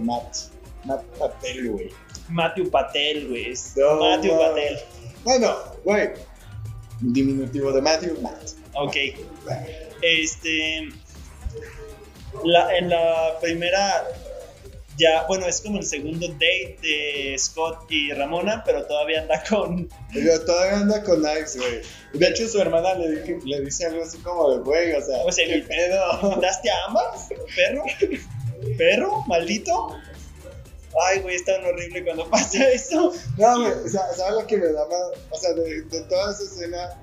[0.00, 0.36] Matt,
[0.84, 1.90] Matt Patel, güey.
[2.28, 3.54] Matthew Patel, güey.
[3.76, 4.38] No, Matthew.
[4.38, 4.78] Patel.
[5.24, 6.10] Bueno, güey,
[7.00, 8.50] diminutivo de Matthew, Matt.
[8.74, 8.96] Ok.
[10.02, 10.88] Este.
[12.44, 14.04] La, en la primera.
[15.00, 19.88] Ya, bueno, es como el segundo date de Scott y Ramona, pero todavía anda con.
[20.12, 21.80] Pero todavía anda con Knives, güey.
[22.12, 25.18] De hecho, su hermana le, dije- le dice algo así como de, güey, o sea,
[25.24, 26.36] O sea, ¿qué el- pedo?
[26.42, 27.28] ¿Daste a ambas?
[27.56, 27.84] ¿Perro?
[28.76, 29.24] ¿Perro?
[29.26, 29.96] ¿Maldito?
[31.08, 33.12] Ay, güey, es tan horrible cuando pasa eso.
[33.38, 35.18] No, güey, o sea, ¿sabes lo que me da más?
[35.30, 36.98] O sea, de, de toda esa escena,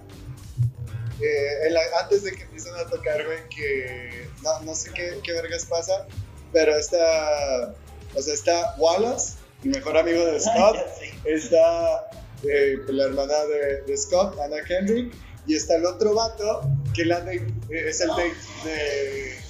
[1.22, 5.32] eh, la- antes de que empiecen a tocar, güey, que no, no sé qué, qué
[5.34, 6.06] vergas pasa,
[6.54, 7.74] pero está,
[8.18, 10.78] o sea, está Wallace, el mejor amigo de Scott,
[11.26, 12.10] está
[12.44, 15.14] eh, la hermana de, de Scott, Anna Kendrick,
[15.46, 16.62] y está el otro vato,
[16.94, 17.36] que la de-
[17.70, 18.34] eh, es el date
[18.66, 18.74] de,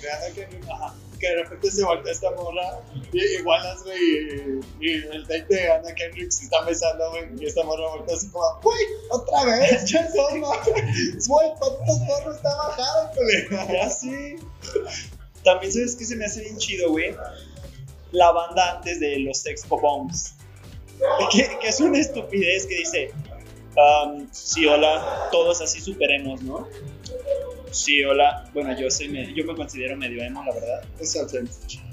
[0.01, 2.79] de Anna Kendrick, ajá, que de repente se voltea esta morra,
[3.11, 7.23] y, y Wallace, güey, y, y el date de Anna Kendrick se está besando, güey,
[7.39, 8.77] y esta morra voltea así como, güey,
[9.09, 13.67] otra vez, ya son, güey, ¿cuántos morros está bajado, colega?
[13.73, 14.35] Ya sí.
[15.43, 17.15] También sabes que se me hace bien chido, güey.
[18.11, 20.33] La banda antes de los Expo Bombs.
[21.31, 23.11] Que, es una estupidez que dice.
[23.75, 26.67] um, sí, hola, todos así superemos, ¿no?
[27.71, 28.49] Sí, hola.
[28.53, 30.83] Bueno, yo soy me- yo me considero medio emo, la verdad.
[30.99, 31.37] Exacto.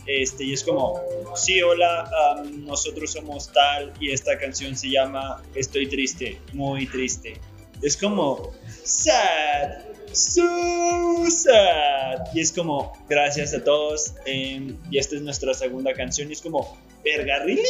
[0.07, 1.01] Este, y es como,
[1.35, 2.09] sí, hola,
[2.43, 7.35] um, nosotros somos tal y esta canción se llama Estoy triste, muy triste.
[7.83, 8.53] Es como,
[8.85, 12.27] sad, so sad.
[12.35, 14.15] Y es como, gracias a todos.
[14.27, 16.31] em, y esta es nuestra segunda canción.
[16.31, 17.63] Y es como, verga, ¿really?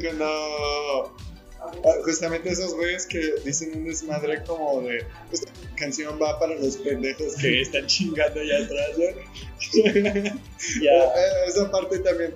[0.00, 0.24] Cuando
[1.60, 6.76] ah, justamente esos güeyes que dicen un desmadre como de esta canción va para los
[6.76, 9.04] pendejos que están chingando allá atrás, ¿no?
[10.82, 12.34] Eh, Esa parte también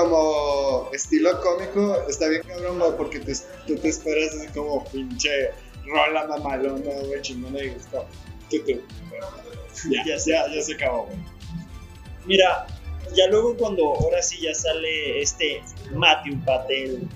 [0.00, 3.34] como estilo cómico está bien cabrón, güey, porque te-
[3.66, 5.50] tú te esperas así como pinche
[5.86, 8.04] rola mamalona, güey, chingona y como,
[8.50, 8.80] tú, tú.
[9.90, 10.04] Ya,
[10.54, 11.18] Ya se acabó, güey.
[12.26, 12.66] Mira,
[13.14, 17.08] ya luego cuando ahora sí ya sale este Matthew Patel.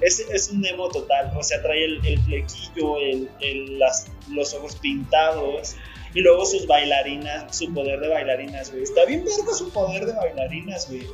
[0.00, 4.52] Es, es un emo total, o sea, trae el, el flequillo, el, el- las, los
[4.52, 5.74] ojos pintados
[6.14, 8.82] y luego sus bailarinas, su poder de bailarinas, güey.
[8.82, 11.06] Está bien verga su poder de bailarinas, güey.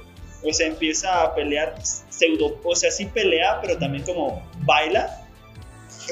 [0.44, 5.24] O sea, empieza a pelear pseudo, o sea, sí pelea, pero también como baila.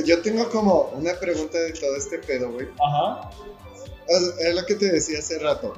[0.04, 2.68] Yo tengo como una pregunta de todo este pedo, güey.
[2.80, 3.30] Ajá.
[4.08, 5.74] Es lo que te decía hace rato.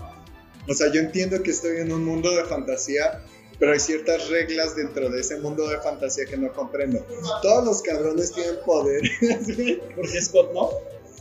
[0.69, 3.23] O sea, yo entiendo que estoy en un mundo de fantasía,
[3.59, 7.05] pero hay ciertas reglas dentro de ese mundo de fantasía que no comprendo.
[7.43, 9.81] Todos los cabrones tienen güey.
[9.97, 10.71] Porque Scott, ¿no?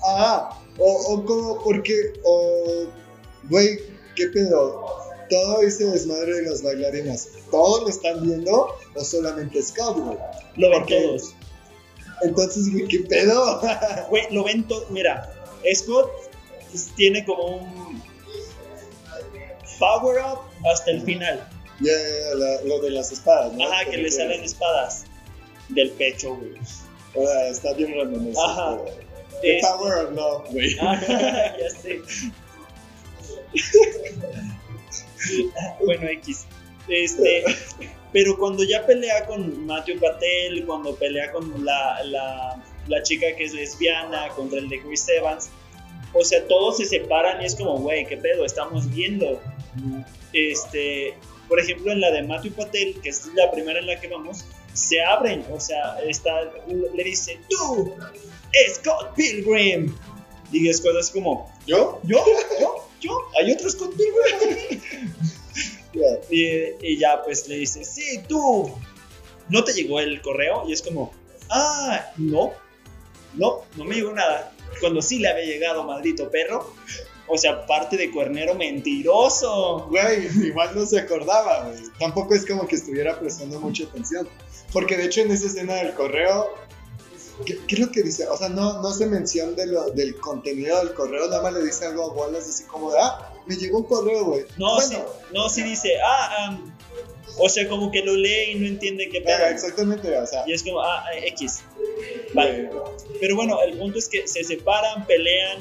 [0.04, 2.88] Ah, o, o como porque, o,
[3.50, 3.80] güey,
[4.16, 5.01] ¿qué pedo?
[5.32, 10.18] Todo ese desmadre de las bailarinas, ¿todos lo están viendo o solamente Scott, güey?
[10.58, 11.34] Lo ven Porque- todos.
[12.24, 13.60] Entonces, güey, ¿qué pedo?
[14.12, 14.86] Güey, lo ven todo.
[14.92, 15.34] Mira,
[15.74, 16.12] Scott
[16.96, 18.04] tiene como un.
[19.80, 20.40] power up
[20.72, 21.48] hasta el final.
[21.80, 23.64] Ya, ya, ya, lo de las espadas, ¿no?
[23.68, 25.06] Ajá, que le salen espadas
[25.70, 26.54] del pecho, güey.
[27.16, 28.46] O sea, está bien random eso.
[28.46, 28.78] Ajá.
[29.42, 30.78] Este- power of love, güey.
[30.80, 32.02] Ajá, ya sé.
[35.86, 36.46] bueno, X.
[36.88, 37.44] Este,
[38.12, 42.04] pero cuando ya pelea con Matthew Patel, cuando pelea con la,
[42.88, 45.50] la, chica que es lesbiana, contra el de Chris Evans,
[46.14, 48.44] o sea, todos se separan y es como, güey, ¿qué pedo?
[48.46, 49.40] Estamos viendo.
[50.34, 51.14] Este,
[51.48, 54.46] por ejemplo, en la de Matthew Patel, que es la primera en la que vamos,
[54.74, 57.94] se abren, o sea, está, le dice, tú,
[58.76, 59.96] Scott Pilgrim.
[60.52, 62.00] Y Scott es como, ¿Yo?
[62.04, 62.24] ¿yo?
[62.60, 62.81] ¿Yo?
[63.02, 63.18] ¿Yo?
[63.40, 63.78] ¿Hay otros?
[65.94, 66.08] Ya.
[66.30, 68.74] y, y ya pues le dice, sí, tú.
[69.50, 70.64] ¿No te llegó el correo?
[70.66, 71.12] Y es como,
[71.50, 72.54] ah, no.
[73.34, 74.54] No, no me llegó nada.
[74.80, 76.74] Cuando sí le había llegado, maldito perro.
[77.28, 79.88] O sea, parte de cuernero mentiroso.
[79.90, 81.84] Güey, igual no se acordaba, güey.
[82.00, 84.30] Tampoco es como que estuviera prestando mucha atención.
[84.72, 86.54] Porque de hecho en esa escena del correo,
[87.46, 88.28] ¿qué, qué es lo que dice?
[88.28, 91.64] O sea, no, no se menciona de lo- del contenido del correo, nada más le
[91.64, 94.46] dice algo a Wallace así como de, ah, me llegó un correo, güey.
[94.58, 94.98] No, Bueno, sí,
[95.34, 96.76] no, sí dice, ah, am,
[97.38, 99.46] o sea, como que lo lee y no entiende qué pedo.
[99.48, 101.62] exactamente, o sea, Y es como, ah, X.
[102.34, 102.70] Vale.
[103.20, 105.60] Pero bueno, el punto es que se separan, pelean,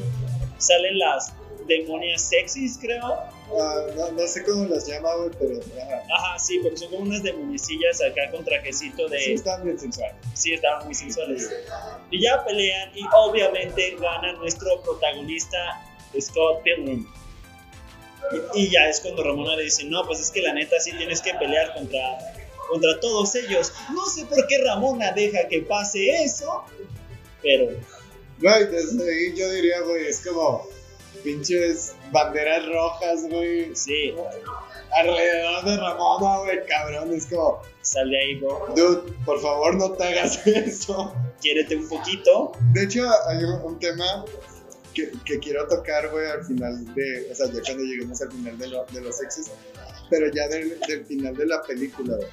[0.58, 1.32] salen las
[1.66, 3.18] demonias sexys, creo.
[3.96, 6.02] No, no sé cómo las llama, güey, pero ajá.
[6.16, 9.18] Ajá, sí, pero son como unas demoniecillas acá con trajecito de...
[9.18, 10.16] sí están bien sensuales.
[10.34, 11.50] Sí, estaban muy sensuales.
[12.10, 15.58] Y ya pelean y obviamente gana nuestro protagonista
[16.20, 17.06] Scott Pilgrim.
[18.54, 20.92] Y, y ya es cuando Ramona le dice, no, pues es que la neta sí
[20.92, 22.18] tienes que pelear contra,
[22.68, 23.72] contra todos ellos.
[23.92, 26.64] No sé por qué Ramona deja que pase eso,
[27.42, 27.72] pero
[28.40, 30.66] Güey, desde ahí yo diría, güey, es como
[31.22, 34.14] pinches banderas rojas, güey, sí,
[34.96, 38.66] alrededor de Ramona, güey, cabrón, es como, sal de ahí, bro.
[38.76, 41.14] dude, por favor no te hagas eso.
[41.40, 42.52] Quiérete un poquito.
[42.72, 44.24] De hecho, hay un, tema
[44.94, 48.58] que, que quiero tocar, güey, al final de, o sea, ya cuando lleguemos al final
[48.58, 49.50] de, lo- de los exes,
[50.10, 52.28] pero ya del, del final de la película, güey.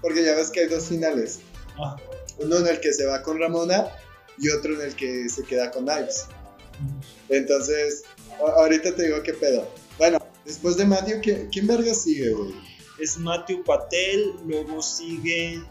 [0.00, 1.40] Porque ya ves que hay dos finales.
[1.78, 1.96] Ah,
[2.38, 3.86] Uno en el que se va con Ramona
[4.38, 6.26] y otro en el que se queda con Ives.
[7.28, 8.04] Entonces,
[8.40, 9.68] ahorita te digo qué pedo.
[9.98, 12.54] Bueno, después de Matthew, ¿quién, quién verga sigue, güey?
[13.00, 15.62] es Matthew Patel, luego sigue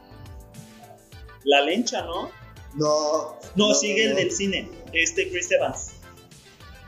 [1.44, 2.32] La Lencha, ¿no?
[2.76, 3.38] No.
[3.56, 5.92] No, sigue el del cine, este Chris Evans.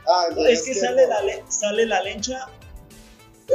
[0.06, 2.46] Ah, entonces Es que sale la, le- sale la lencha.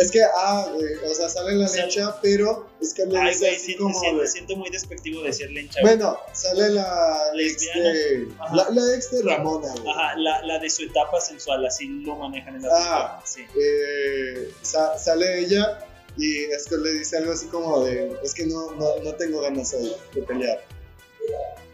[0.02, 3.30] Es que, ah, güey, o sea, sale la Sale- lecha, pero es que le Ay,
[3.34, 5.80] dice así siento, como siento- de- siento muy despectivo decir lencha.
[5.82, 5.96] güey.
[5.96, 8.28] Bueno, sale la ex de.
[8.40, 8.56] Ajá.
[8.56, 9.90] La, la ex de Ramona, güey.
[9.90, 13.22] Ajá, la, la de su etapa sensual, así lo manejan en la Ah.
[13.24, 13.54] película.
[13.54, 13.60] Sí.
[13.62, 15.80] Eh, sa- sale ella
[16.18, 19.42] y es que le dice algo así como de: Es que no, no, no tengo
[19.42, 20.62] ganas hoy de pelear.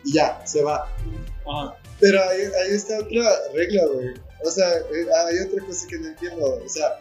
[0.04, 0.88] Y ya, se va.
[1.48, 1.78] Ajá.
[2.00, 4.14] Pero ahí, ahí está otra regla, güey.
[4.44, 6.62] O sea, eh, hay otra cosa que no entiendo.
[6.66, 7.00] O sea,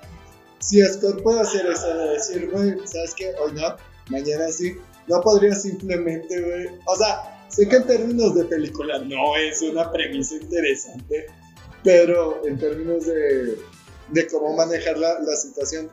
[0.60, 3.32] si Scott puede hacer eso de decir, güey, ¿sabes qué?
[3.42, 3.76] Hoy no,
[4.08, 4.76] mañana sí.
[5.08, 6.68] No podría simplemente, güey.
[6.86, 11.26] O sea, sé que en términos de película no es una premisa interesante,
[11.82, 13.58] pero en términos de,
[14.08, 15.90] de cómo manejar la, la situación,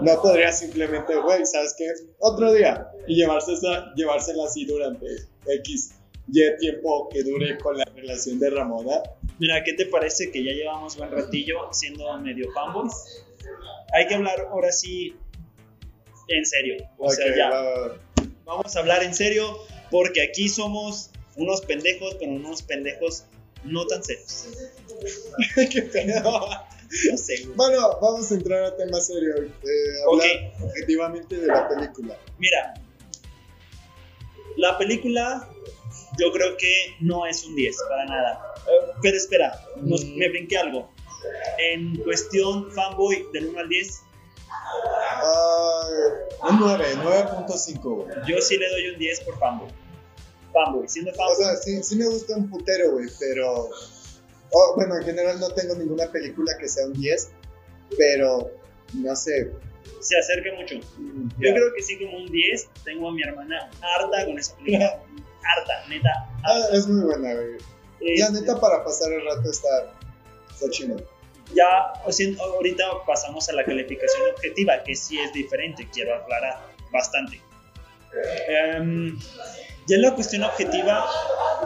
[0.00, 1.84] no podría simplemente, güey, ¿sabes qué?
[2.20, 2.88] Otro día.
[3.06, 5.06] Y llevarse esa, llevársela así durante
[5.46, 5.94] X
[6.30, 9.02] y tiempo que dure con la relación de Ramona.
[9.38, 13.24] Mira, ¿qué te parece que ya llevamos buen ratillo siendo medio fanboys?
[13.94, 15.16] Hay que hablar ahora sí
[16.28, 16.76] en serio.
[16.98, 17.48] O sea, ya.
[17.50, 17.94] va, va, va.
[18.44, 19.58] Vamos a hablar en serio
[19.90, 23.24] porque aquí somos unos pendejos, pero unos pendejos
[23.64, 24.48] no tan serios.
[25.72, 26.48] Qué pedo.
[27.10, 27.46] No sé.
[27.54, 29.34] Bueno, vamos a entrar a tema serio.
[29.44, 29.50] eh,
[30.06, 32.16] objetivamente de la película.
[32.38, 32.74] Mira,
[34.56, 35.48] la película
[36.18, 38.54] yo creo que no es un 10 para nada.
[38.66, 40.16] Eh, Pero espera, nos- Mm.
[40.16, 40.90] me brinqué algo.
[41.58, 44.02] En cuestión fanboy del 1 al 10,
[45.20, 45.82] Ah,
[46.50, 48.08] un 9, 9.5, güey.
[48.26, 49.68] yo sí le doy un 10 por fanboy.
[50.52, 51.36] Fanboy, siendo O fanboy.
[51.36, 53.68] sea, sí, sí me gusta un putero, güey, pero...
[54.52, 57.30] oh, bueno, en general no tengo ninguna película que sea un 10,
[57.96, 58.50] pero
[58.94, 59.52] no sé.
[60.00, 60.76] se acerca mucho.
[60.98, 62.68] mm, Yo creo que sí, como un 10.
[62.84, 64.86] Tengo a mi hermana harta con esa película.
[65.56, 66.10] harta, neta.
[66.44, 67.58] Ah, es muy buena, güey.
[68.18, 69.92] La Este, neta, para pasar el rato está,
[70.58, 70.96] está chido.
[71.54, 71.92] Ya,
[72.54, 76.58] ahorita pasamos a la calificación objetiva, que sí es diferente, quiero aclarar
[76.92, 77.40] bastante.
[78.48, 79.18] Em,
[79.86, 81.06] ya en la cuestión objetiva,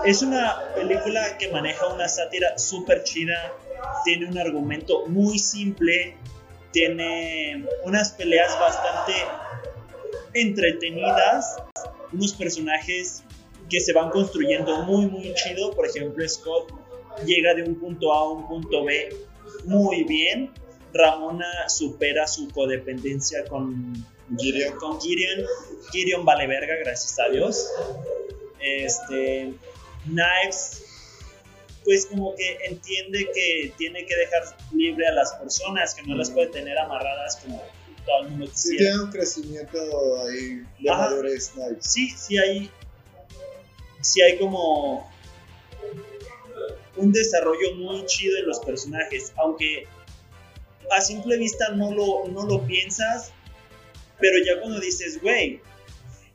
[0.04, 3.52] es una película que maneja una sátira súper chida,
[4.04, 6.16] tiene un argumento muy simple,
[6.70, 9.14] tiene unas peleas bastante
[10.34, 11.56] entretenidas,
[12.12, 13.24] unos personajes
[13.68, 15.72] que se van construyendo muy, muy chido.
[15.72, 16.72] Por ejemplo, Scott
[17.24, 19.14] llega de un punto A a un punto B
[19.64, 20.50] muy bien.
[20.94, 23.94] Ramona supera su codependencia con
[24.38, 24.76] Gideon.
[24.76, 25.46] con Gideon.
[25.90, 27.66] Gideon vale verga, gracias a Dios.
[28.60, 29.54] Este,
[30.04, 30.84] Knives,
[31.84, 34.42] pues como que entiende que tiene que dejar
[34.74, 37.62] libre a las personas, que no las puede tener amarradas como
[38.04, 38.78] todo el mundo Sí, quisiera.
[38.78, 39.78] tiene un crecimiento
[40.26, 41.10] ahí de Ajá.
[41.10, 41.76] madurez, nice.
[41.80, 42.70] Sí, sí hay,
[44.00, 45.10] sí hay como
[46.96, 49.86] un desarrollo muy chido en los personajes, aunque
[50.90, 53.32] a simple vista no lo, no lo piensas,
[54.20, 55.60] pero ya cuando dices, güey,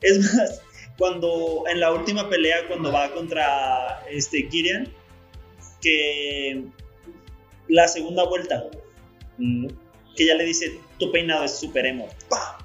[0.01, 0.61] es más,
[0.97, 4.91] cuando en la última pelea, cuando va contra este Gideon,
[5.81, 6.63] que
[7.67, 8.69] la segunda vuelta,
[10.15, 12.57] que ya le dice, tu peinado es super emo, ¡pah!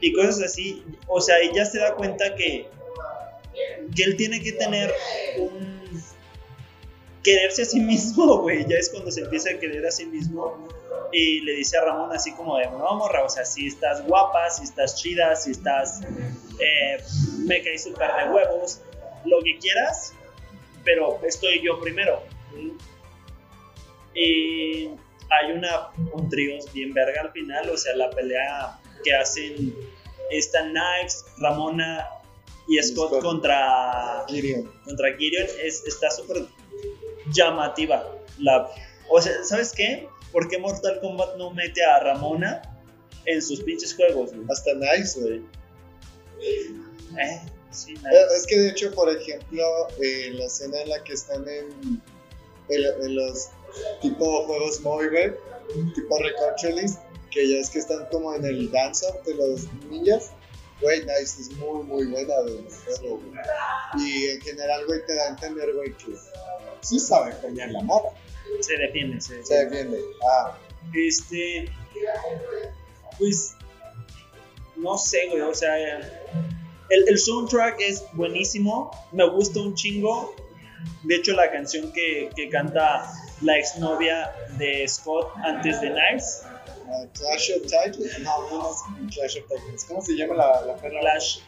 [0.00, 2.66] y cosas así, o sea, ella se da cuenta que,
[3.94, 4.92] que él tiene que tener
[5.38, 5.75] un
[7.26, 10.68] quererse a sí mismo, güey, ya es cuando se empieza a querer a sí mismo
[11.12, 14.48] y le dice a Ramón así como de, no, morra, o sea, si estás guapa,
[14.48, 16.02] si estás chida, si estás,
[16.60, 17.02] eh,
[17.44, 18.80] me caí súper de huevos,
[19.24, 20.14] lo que quieras,
[20.84, 22.22] pero estoy yo primero.
[24.14, 24.88] Y
[25.30, 29.74] hay una, un trío bien verga al final, o sea, la pelea que hacen
[30.30, 32.08] esta Knives, Ramona
[32.68, 33.22] y Scott, Scott.
[33.22, 34.70] contra Gideon.
[34.84, 36.46] contra Gideon es, está súper
[37.32, 38.04] llamativa.
[38.38, 38.68] La,
[39.08, 40.08] o sea, ¿sabes qué?
[40.32, 42.62] ¿Por qué Mortal Kombat no mete a Ramona
[43.24, 44.32] en sus pinches juegos?
[44.34, 44.46] güey?
[44.50, 45.42] Hasta nice, güey.
[46.40, 48.36] Eh, sí, Eh, nice.
[48.36, 49.62] Es que de hecho, por ejemplo,
[50.02, 52.02] eh, la escena en la que están en,
[52.68, 53.48] en, en los
[54.02, 55.34] tipo juegos móviles,
[55.94, 56.98] tipo Recorcholis,
[57.30, 60.30] que ya es que están como en el dance de los ninjas,
[60.80, 62.64] güey, nice, es muy, muy buena güey.
[63.98, 66.14] Y en general, güey, te da a entender, güey, que
[66.80, 68.10] sí sabe pelear la moda,
[68.60, 70.00] Se defiende, se se defiende.
[70.30, 70.56] Ah,
[70.94, 71.70] Este.
[73.18, 73.54] Pues.
[74.76, 75.42] No sé, güey.
[75.42, 75.76] O sea.
[76.88, 78.90] El, el soundtrack es buenísimo.
[79.12, 80.34] Me gusta un chingo.
[81.02, 83.10] De hecho, la canción que, que canta
[83.40, 86.42] la exnovia de Scott antes de Knives,
[86.86, 90.60] ah, Clash of Titans, no, no, no es Clash of Titans, ¿cómo se llama la,
[90.62, 91.00] la perra?
[91.00, 91.38] Clash.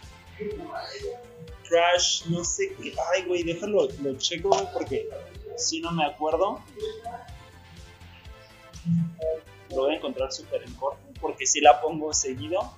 [1.68, 2.94] Crash, no sé qué.
[3.12, 5.08] Ay, güey, déjalo, lo checo, porque
[5.56, 6.60] si no me acuerdo.
[9.70, 12.72] Lo voy a encontrar súper en corto, porque si la pongo seguido.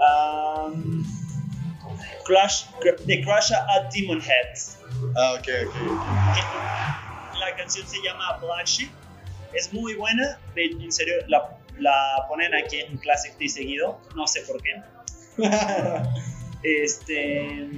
[0.00, 1.04] Am,
[2.24, 2.64] Crash,
[3.04, 4.78] de Crash at Demon Heads.
[5.16, 5.74] Ah, ok, ok.
[7.38, 8.90] La canción se llama Black Sheep.
[9.52, 10.38] Es muy buena.
[10.54, 13.98] de- En serio, la, la ponen aquí en Classic T seguido.
[14.14, 14.82] No sé por qué.
[16.62, 17.68] Este.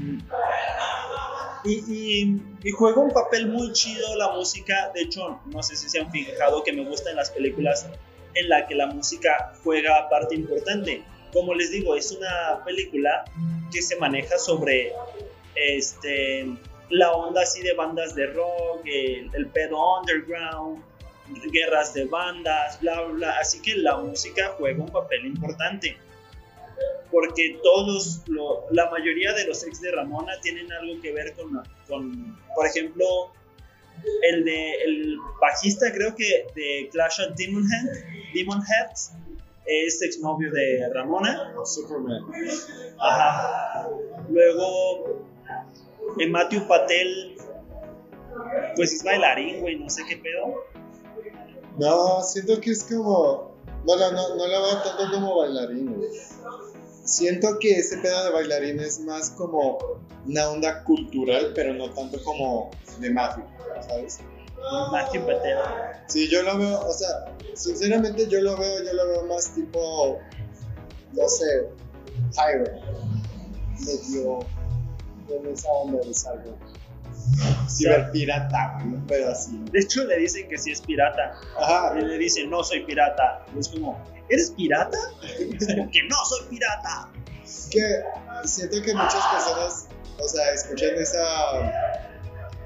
[1.64, 4.90] Y, y, y juega un papel muy chido la música.
[4.94, 7.86] De hecho, no sé si se han fijado que me gustan las películas
[8.34, 11.02] en la que la música juega parte importante.
[11.32, 13.24] Como les digo, es una película
[13.70, 14.92] que se maneja sobre
[15.54, 16.46] este,
[16.88, 20.82] la onda así de bandas de rock, el, el pedo underground,
[21.52, 23.38] guerras de bandas, bla, bla.
[23.38, 25.96] Así que la música juega un papel importante
[27.10, 31.62] porque todos, lo- la mayoría de los ex de Ramona tienen algo que ver con,
[31.88, 33.04] con por ejemplo,
[34.22, 39.12] el de el bajista creo que de Clash of Demon, Head, Demon Heads
[39.66, 41.52] es exnovio de Ramona.
[41.64, 42.22] Superman.
[42.98, 43.88] Ajá.
[44.30, 45.26] Luego,
[46.18, 47.36] el Matthew Patel,
[48.76, 50.64] pues es bailarín, güey, no sé qué pedo.
[51.78, 53.50] No, siento que es como.
[53.85, 56.11] Bueno, no, no lo veo tanto como bailarín, güey.
[57.04, 59.78] Siento que ese pedo de bailarín es más como
[60.26, 63.46] una onda cultural, pero no tanto como de mafia,
[63.88, 64.20] ¿sabes?
[64.92, 65.59] Matthew Patel.
[66.06, 70.18] Sí, yo lo veo, o sea, sinceramente yo lo veo, yo lo veo más tipo,
[71.12, 71.68] no sé,
[72.32, 72.80] pirate,
[73.80, 74.40] medio
[75.28, 76.57] en esa onda de algo.
[77.68, 79.58] Ciberpirata, güey, un pedo así.
[79.70, 81.32] De hecho, le dicen que sí es pirata.
[81.58, 83.44] Ajá, Y le dicen, no soy pirata.
[83.54, 83.98] Y es como,
[84.28, 84.98] ¿eres pirata?
[85.22, 87.08] Es como que no soy pirata.
[87.70, 88.02] que
[88.44, 91.22] siento que muchas personas, o sea, escuchan esa,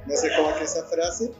[0.06, 1.30] no sé cómo que esa frase,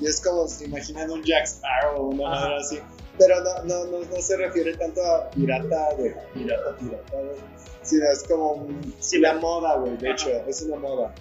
[0.00, 2.78] y es como se imaginan un Jack Sparrow o una manera así,
[3.18, 7.36] pero no, no, no, no se refiere tanto a pirata de pirata, pirata, güey,
[7.82, 11.12] sino es como un- Sí, la moda, güey, de hecho, es una moda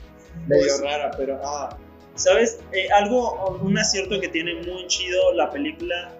[0.47, 1.77] medio Pues- rara, pero ah,
[2.15, 2.59] ¿Sabes?
[2.73, 6.11] Eh, algo, un acierto que tiene muy chido la película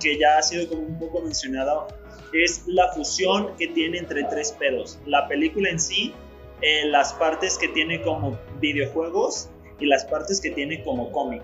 [0.00, 1.88] que ya ha sido como un poco mencionado,
[2.32, 4.98] es la fusión que tiene entre tres pedos.
[5.04, 6.14] La película en sí,
[6.62, 11.42] eh, las partes que tiene como videojuegos y las partes que tiene como cómic.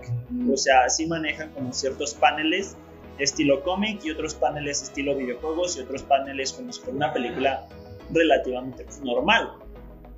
[0.51, 2.75] O sea, sí manejan como ciertos paneles
[3.19, 7.67] estilo cómic y otros paneles estilo videojuegos y otros paneles como si fuera una película
[8.11, 9.53] relativamente normal.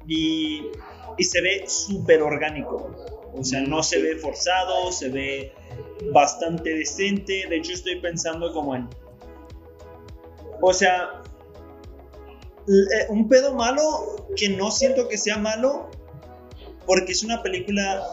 [0.07, 0.67] Y,
[1.17, 2.91] y se ve súper orgánico.
[3.33, 5.53] O sea, no se ve forzado, se ve
[6.13, 7.45] bastante decente.
[7.49, 8.87] De hecho, estoy pensando como en...
[10.61, 11.21] O sea,
[12.67, 15.89] eh, un pedo malo que no siento que sea malo
[16.85, 18.03] porque es una película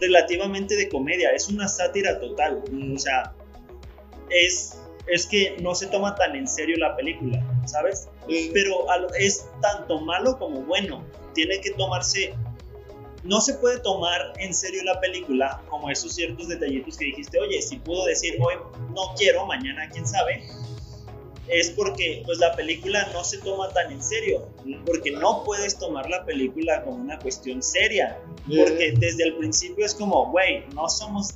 [0.00, 2.62] relativamente de comedia, es una sátira total.
[2.94, 3.34] O sea,
[4.30, 8.08] es, es que no se toma tan en serio la película, ¿sabes?
[8.52, 8.86] Pero
[9.18, 11.04] es tanto malo como bueno.
[11.34, 12.34] Tiene que tomarse
[13.24, 17.60] no se puede tomar en serio la película como esos ciertos detallitos que dijiste, oye,
[17.62, 18.54] si puedo decir hoy
[18.90, 20.46] no quiero, mañana quién sabe,
[21.48, 24.48] es porque pues la película no se toma tan en serio,
[24.84, 29.94] porque no puedes tomar la película como una cuestión seria, porque desde el principio es
[29.94, 31.34] como, güey, no somos...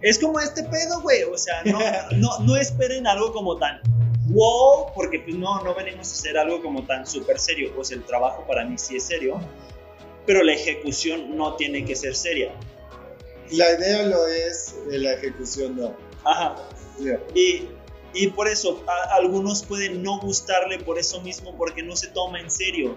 [0.00, 1.78] Es como este pedo, güey, o sea, no,
[2.16, 3.80] no, no esperen algo como tan
[4.28, 8.04] wow, porque pues no, no venimos a hacer algo como tan súper serio, pues el
[8.04, 9.40] trabajo para mí sí es serio,
[10.26, 12.52] pero la ejecución no tiene que ser seria.
[13.50, 15.94] La idea lo es, la ejecución no.
[16.24, 16.56] Ajá.
[17.34, 17.68] Y,
[18.14, 22.40] y, por eso, a, algunos pueden no gustarle por eso mismo, porque no se toma
[22.40, 22.96] en serio.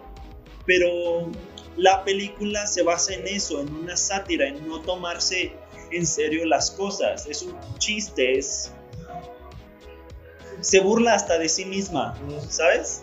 [0.65, 1.30] Pero
[1.78, 5.53] la película se basa en eso, en una sátira, en no tomarse
[5.91, 7.26] en serio las cosas.
[7.28, 8.71] Es un chiste, es...
[10.61, 12.15] Se burla hasta de sí misma,
[12.49, 13.01] ¿sabes?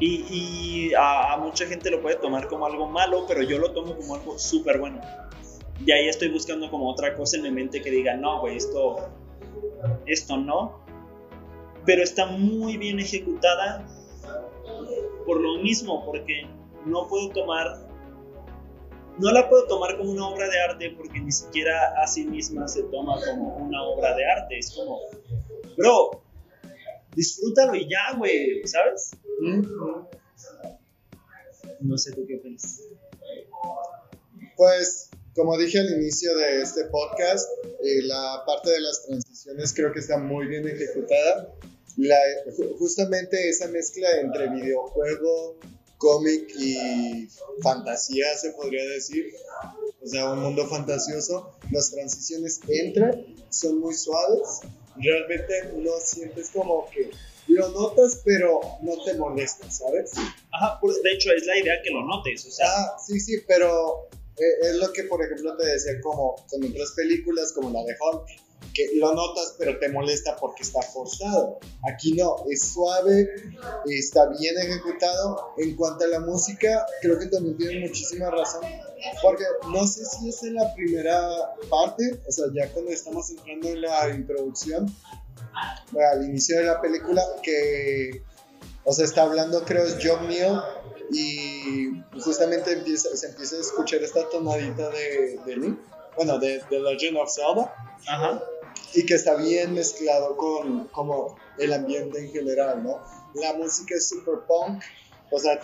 [0.00, 4.14] Y, a, mucha gente lo puede tomar como algo malo, pero yo lo tomo como
[4.14, 5.00] algo súper bueno.
[5.84, 9.10] Y ahí estoy buscando como otra cosa en mi mente que diga, no, güey, esto,
[10.06, 10.80] esto no.
[11.84, 13.86] Pero está muy bien ejecutada
[15.26, 16.46] por lo mismo, porque
[16.86, 17.86] no puedo tomar,
[19.18, 22.68] no la puedo tomar como una obra de arte porque ni siquiera a sí misma
[22.68, 24.58] se toma como una obra de arte.
[24.58, 24.98] Es como,
[25.76, 26.22] bro,
[27.14, 29.10] disfrútalo y ya, güey, ¿sabes?
[31.80, 32.80] No sé tú qué opinas.
[34.56, 37.48] Pues, como dije al inicio de este podcast,
[37.82, 41.54] eh, la parte de las transiciones creo que está muy bien ejecutada.
[42.78, 45.56] justamente esa mezcla entre videojuego,
[45.96, 47.28] cómic y
[47.62, 49.32] fantasía, se podría decir.
[50.02, 51.54] O sea, un mundo fantasioso.
[51.70, 54.60] Las transiciones entran, son muy suaves.
[54.96, 57.10] Realmente no sientes como que
[57.48, 60.12] lo notas, pero no te molesta, ¿sabes?
[60.52, 62.66] Ajá, pues, de hecho es la idea que lo notes, o sea.
[62.68, 66.92] Ah, sí, sí, pero eh, es lo que, por ejemplo, te decía como con otras
[66.92, 68.26] películas, como la de Hulk,
[68.74, 71.58] que lo notas, pero te molesta porque está forzado.
[71.92, 73.28] Aquí no, es suave,
[73.86, 75.54] está bien ejecutado.
[75.58, 78.62] En cuanto a la música, creo que también tiene muchísima razón,
[79.22, 83.68] porque no sé si es en la primera parte, o sea, ya cuando estamos entrando
[83.68, 84.94] en la introducción,
[86.12, 88.22] al inicio de la película que,
[88.84, 90.62] o sea, está hablando, creo, es John Neal
[91.12, 95.78] y justamente empieza, se empieza a escuchar esta tonadita de, de Link,
[96.16, 97.74] bueno, de The Legend of Zelda.
[98.06, 98.42] Ajá.
[98.94, 102.98] Y que está bien mezclado con como el ambiente en general, ¿no?
[103.34, 104.82] La música es super punk,
[105.30, 105.60] o sea,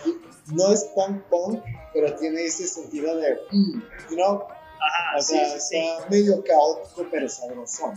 [0.47, 1.61] no es punk punk,
[1.93, 4.43] pero tiene ese sentido de, mm, you know,
[4.79, 7.93] Ajá, o sea, está medio caótico, pero sabroso.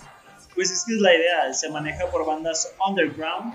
[0.54, 3.54] Pues es que es la idea, se maneja por bandas underground,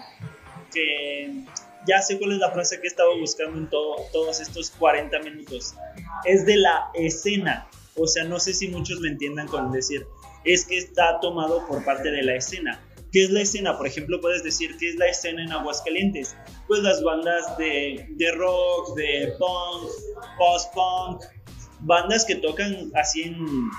[0.72, 1.44] que
[1.88, 5.20] ya sé cuál es la frase que he estado buscando en todo, todos estos 40
[5.20, 5.76] minutos.
[6.24, 10.08] Es de la escena, o sea, no sé si muchos me entiendan con decir,
[10.46, 12.82] es que está tomado por parte de la escena.
[13.12, 13.78] ¿Qué es la escena?
[13.78, 16.36] Por ejemplo, puedes decir, ¿qué es la escena en Aguascalientes?
[16.68, 19.90] Pues las bandas de, de rock, de punk,
[20.38, 21.24] post-punk,
[21.82, 23.70] bandas que tocan así en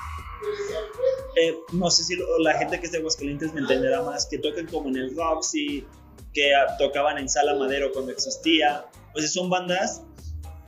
[1.37, 4.67] eh, no sé si la gente que es de Aguascalientes me entenderá más, que tocan
[4.67, 5.87] como en el Roxy,
[6.33, 8.87] que tocaban en Sala Madero cuando existía.
[9.13, 10.03] Pues son bandas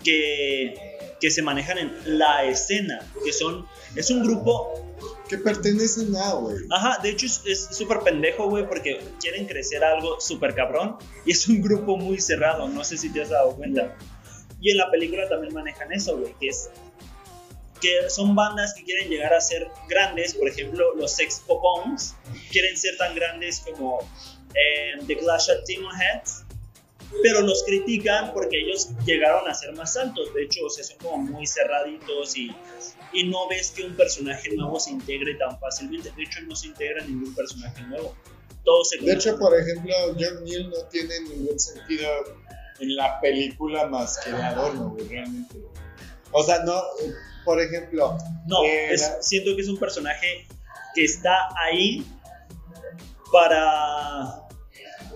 [0.05, 4.85] que, que se manejan en la escena, que son, es un grupo...
[5.29, 6.57] Que pertenecen a, güey.
[6.71, 11.47] Ajá, de hecho es súper pendejo, güey, porque quieren crecer algo súper cabrón y es
[11.49, 13.95] un grupo muy cerrado, no sé si te has dado cuenta.
[14.61, 16.71] Y en la película también manejan eso, güey, que es
[17.81, 22.15] que son bandas que quieren llegar a ser grandes, por ejemplo, los Sex Popons
[22.51, 24.01] quieren ser tan grandes como
[24.55, 26.45] eh, The Clash of Demon Heads,
[27.23, 30.99] pero los critican porque ellos llegaron a ser más altos, de hecho, o sea, son
[30.99, 32.55] como muy cerraditos y,
[33.13, 36.69] y no ves que un personaje nuevo se integre tan fácilmente, de hecho no se
[36.69, 38.15] integra ningún personaje nuevo.
[38.65, 42.09] todo se De hecho, por ejemplo, John Neal no tiene ningún sentido
[42.81, 45.57] en la película más que de adorno, güey, realmente.
[46.33, 46.81] O sea, no,
[47.45, 50.47] por ejemplo, No, Eh, es- la- siento que es un personaje
[50.95, 52.05] que está ahí
[53.33, 54.43] para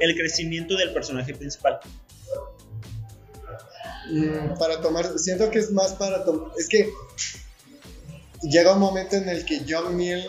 [0.02, 1.80] el crecimiento del personaje principal.
[4.10, 6.90] Mm, para tomar, siento que es más para tomar, es que
[8.42, 10.28] llega un momento en el que John Neal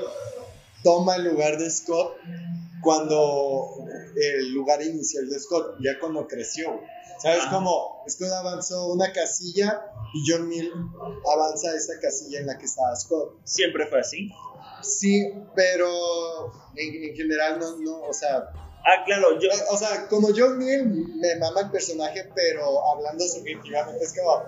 [0.83, 2.17] toma el lugar de Scott
[2.81, 3.69] cuando
[4.15, 6.81] el lugar inicial de Scott, ya cuando creció.
[7.21, 7.39] ¿sabes?
[7.39, 7.55] Ajá.
[7.55, 9.81] Como Scott avanzó una casilla
[10.13, 10.69] y John Neal
[11.33, 13.39] avanza a esa casilla en la que estaba Scott.
[13.43, 14.29] Siempre fue así.
[14.83, 18.49] Sí, pero en, en general no, no, o sea,
[18.85, 24.03] Ah, claro, yo, o sea, como John Neal me mama el personaje, pero hablando subjetivamente
[24.03, 24.43] es como,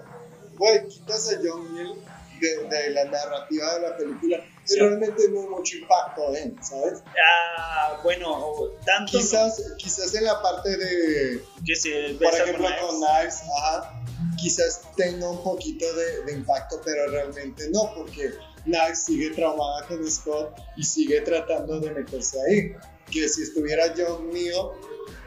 [0.57, 1.93] güey, quitas a John Neal
[2.41, 4.79] de, de la narrativa de la película y Sí.
[4.79, 7.01] realmente no hay mucho impacto en, ¿sabes?
[7.23, 13.41] ah, bueno, tanto Quizás, quizás en la parte de, que se por ejemplo, con Knives,
[13.57, 14.03] ajá,
[14.41, 18.31] quizás tenga un poquito de, de impacto, pero realmente no, porque
[18.63, 22.75] Knives sigue traumada con Scott y sigue tratando de meterse ahí.
[23.11, 24.71] Que si estuviera John Neal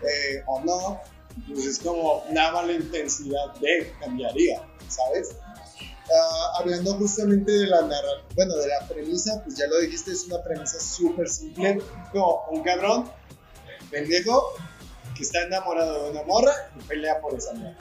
[0.03, 1.01] eh, o no,
[1.47, 5.37] pues es como nada más la intensidad de cambiaría, ¿sabes?
[6.11, 7.83] Ah, hablando justamente de la
[8.35, 12.63] bueno, de la premisa, pues ya lo dijiste, es una premisa súper simple, como un
[12.63, 13.11] cabrón,
[13.91, 14.55] pendejo,
[15.15, 17.77] que está enamorado de una morra y pelea por esa morra.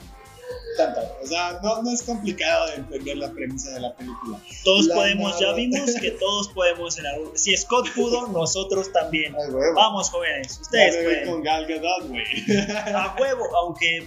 [0.76, 1.00] Tanto.
[1.22, 4.38] O sea, no, no es complicado de entender la premisa de la película.
[4.64, 7.36] Todos La podemos, ya vimos que todos podemos en algún...
[7.36, 9.34] Si Scott pudo, nosotros también.
[9.34, 9.52] Ay.
[9.74, 11.28] Vamos, jóvenes, ustedes pueden.
[11.28, 12.24] con Gal Gadot, güey.
[12.94, 14.06] A huevo, aunque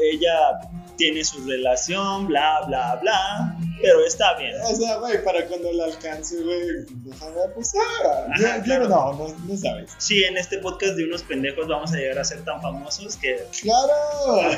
[0.00, 0.60] ella
[1.00, 4.52] tiene su relación, bla, bla, bla, pero está bien.
[4.70, 8.26] O sea, güey, para cuando la alcance, güey, déjame pasar.
[8.28, 8.88] Ajá, Yo, yo claro.
[8.88, 9.92] no, no, no sabes.
[9.96, 13.42] Sí, en este podcast de unos pendejos vamos a llegar a ser tan famosos que...
[13.62, 13.94] ¡Claro!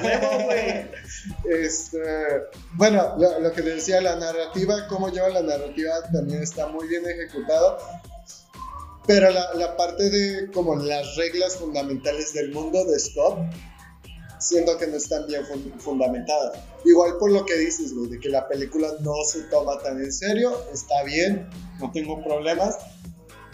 [0.47, 0.87] Güey.
[1.49, 2.01] Este,
[2.73, 7.05] bueno, lo, lo que decía, la narrativa, cómo lleva la narrativa también está muy bien
[7.09, 7.79] ejecutado.
[9.07, 13.39] Pero la, la parte de como las reglas fundamentales del mundo de Scott,
[14.43, 16.59] siento que no están bien fun- fundamentadas.
[16.85, 20.13] Igual por lo que dices, güey, de que la película no se toma tan en
[20.13, 21.49] serio, está bien,
[21.81, 22.77] no tengo problemas.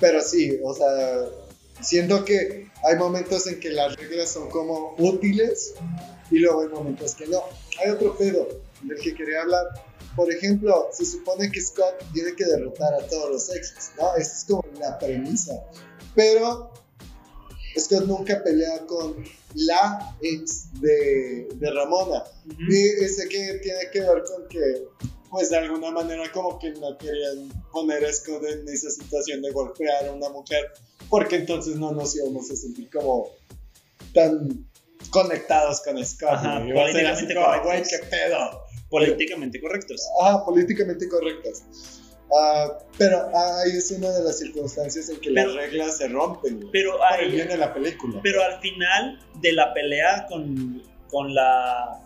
[0.00, 1.26] Pero sí, o sea,
[1.82, 5.74] siento que hay momentos en que las reglas son como útiles
[6.30, 7.42] y luego hay momentos que no.
[7.82, 8.46] Hay otro pedo
[8.82, 9.64] del que quería hablar.
[10.16, 14.14] Por ejemplo, se supone que Scott tiene que derrotar a todos los exes, ¿no?
[14.16, 15.52] Esa es como la premisa.
[16.14, 16.72] Pero
[17.78, 19.24] Scott nunca pelea con
[19.54, 22.24] la ex de, de Ramona.
[22.68, 24.86] Y sé que tiene que ver con que,
[25.30, 29.50] pues de alguna manera, como que no querían poner a Scott en esa situación de
[29.52, 30.72] golpear a una mujer,
[31.08, 33.30] porque entonces no nos íbamos a sentir como
[34.14, 34.68] tan
[35.10, 36.30] conectados con Scott.
[36.30, 37.90] Ajá, políticamente como, correctos.
[37.90, 38.62] qué pedo.
[38.90, 40.02] Políticamente correctos.
[40.22, 41.62] Ah, políticamente correctas.
[42.36, 46.56] Ah, pero ahí es una de las circunstancias en que Pero- las reglas se rompen
[46.60, 46.98] güey, Pero,
[47.30, 48.20] bien de la película.
[48.22, 52.00] pero al final de la pelea con, con la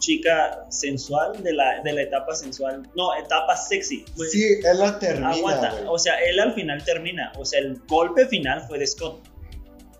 [0.00, 4.04] chica sensual, de la, de la etapa sensual, no, etapa sexy.
[4.30, 5.30] sí, él la termina.
[5.30, 5.84] Aguanta, güey.
[5.88, 9.20] o sea, él al final termina, o sea, el golpe final fue de Scott.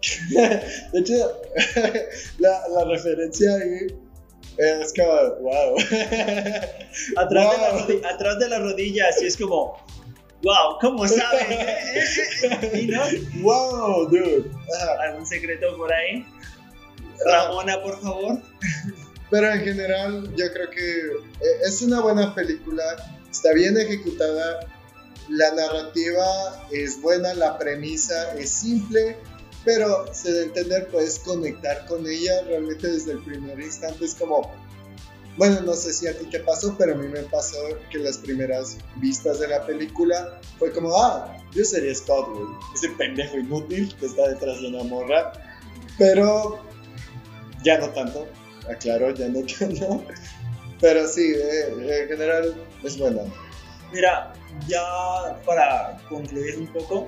[0.30, 1.40] De hecho,
[2.38, 3.88] la, la referencia ahí
[4.58, 5.76] es como, wow.
[7.16, 7.80] Atrás, de la Wow.
[7.86, 9.76] rodi- atrás de la rodilla, así es como,
[10.42, 11.46] wow, ¿cómo sabes?
[12.74, 13.02] ¿Y no?
[13.40, 14.50] wow, dude.
[15.00, 16.24] ¿Algún secreto por ahí?
[17.24, 18.38] Ramona, por favor.
[19.30, 22.82] Pero en general, yo creo que eh, es una buena película,
[23.30, 24.60] está bien ejecutada,
[25.28, 29.16] la narrativa es buena, la premisa es simple,
[29.68, 34.06] pero se da a entender, puedes conectar con ella realmente desde el primer instante.
[34.06, 34.50] Es como,
[35.36, 37.58] bueno, no sé si a ti te pasó, pero a mí me pasó
[37.90, 42.88] que las primeras vistas de la película fue como, ah, yo sería Scott, güey, ese
[42.96, 45.34] pendejo inútil que está detrás de una morra,
[45.98, 46.58] pero
[47.62, 48.26] ya no tanto,
[48.70, 50.02] aclaro, ya no tanto.
[50.80, 52.54] Pero sí, eh, en general
[52.84, 53.20] es buena.
[53.92, 54.32] Mira,
[54.66, 57.06] ya para concluir un poco,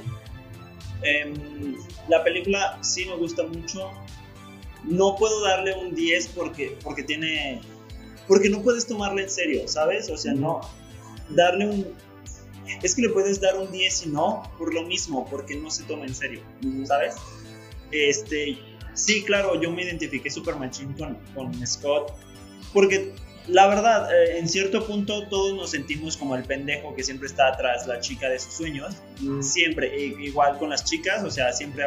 [1.03, 1.77] em,
[2.09, 3.91] la película sí me gusta mucho.
[4.85, 7.61] No puedo darle un 10 porque, porque tiene.
[8.27, 10.09] Porque no puedes tomarla en serio, ¿sabes?
[10.11, 10.61] O sea, no.
[11.31, 11.87] Darle un.
[12.83, 15.83] Es que le puedes dar un 10 y no, por lo mismo, porque no se
[15.85, 16.43] toma en serio,
[16.85, 17.17] ¿sabes?
[17.91, 18.59] Este.
[18.95, 22.13] Sí, claro, yo me identifiqué super machín con, con Scott.
[22.73, 23.13] Porque
[23.49, 27.49] la verdad, eh, en cierto punto todos nos sentimos como el pendejo que siempre está
[27.49, 28.97] atrás la chica de sus sueños.
[29.43, 31.87] Siempre, e- igual con las chicas, o sea, siempre,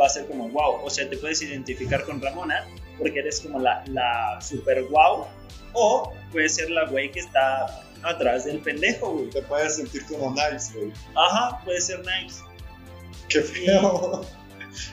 [0.00, 0.84] va a ser como wow.
[0.84, 2.66] O sea, te puedes identificar con Ramona
[2.98, 5.26] porque eres como la, la super wow.
[5.72, 9.30] O puede ser la güey que está atrás del pendejo, güey.
[9.30, 10.92] Te puedes sentir como nice, güey.
[11.14, 12.42] Ajá, puede ser nice.
[13.28, 14.24] Qué feo.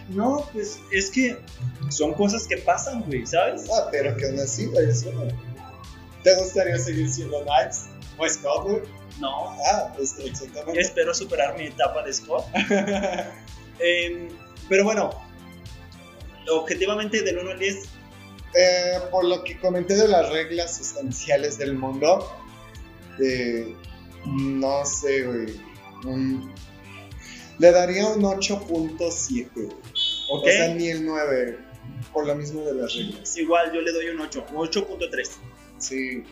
[0.10, 1.38] No, pues es que
[1.90, 3.68] son cosas que pasan, güey, ¿sabes?
[3.72, 5.28] Ah, pero que aún así, güey, eso no.
[6.28, 7.88] ¿Te gustaría seguir siendo nice?
[8.18, 8.82] ¿O Scott, güey?
[9.22, 10.82] No, Ah, pues, exactamente.
[10.82, 12.46] espero superar mi etapa de Scott.
[13.80, 14.28] Em,
[14.68, 15.10] pero bueno,
[16.52, 17.76] objetivamente del 1 al 10,
[18.56, 22.28] Eh, por lo que comenté de las reglas esenciales del mundo,
[23.24, 23.74] eh,
[24.26, 25.62] no sé, güey.
[27.60, 29.50] le daría un 8.7.
[29.54, 29.68] güey.
[29.68, 30.44] ¿ok?
[30.44, 31.60] O sea, ni el 9.
[32.12, 33.38] Por lo mismo de las reglas.
[33.38, 35.30] Igual yo le doy un 8, un 8.3.
[35.78, 36.24] Sí.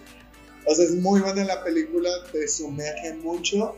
[0.65, 3.75] O sea, es muy buena la película, te sumerge mucho.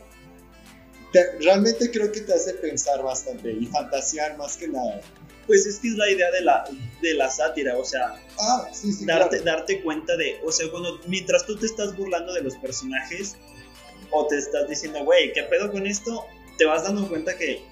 [1.12, 5.00] Te- realmente creo que te hace pensar bastante y fantasear más que nada.
[5.46, 6.64] Pues es que es la idea de la,
[7.00, 9.58] de la sátira, o sea, Ah, sí, sí, darte, claro.
[9.58, 13.36] darte cuenta de, o sea, cuando, mientras tú te estás burlando de los personajes
[14.10, 16.26] o te estás diciendo, güey, ¿qué pedo con esto?
[16.58, 17.62] Te vas dando cuenta que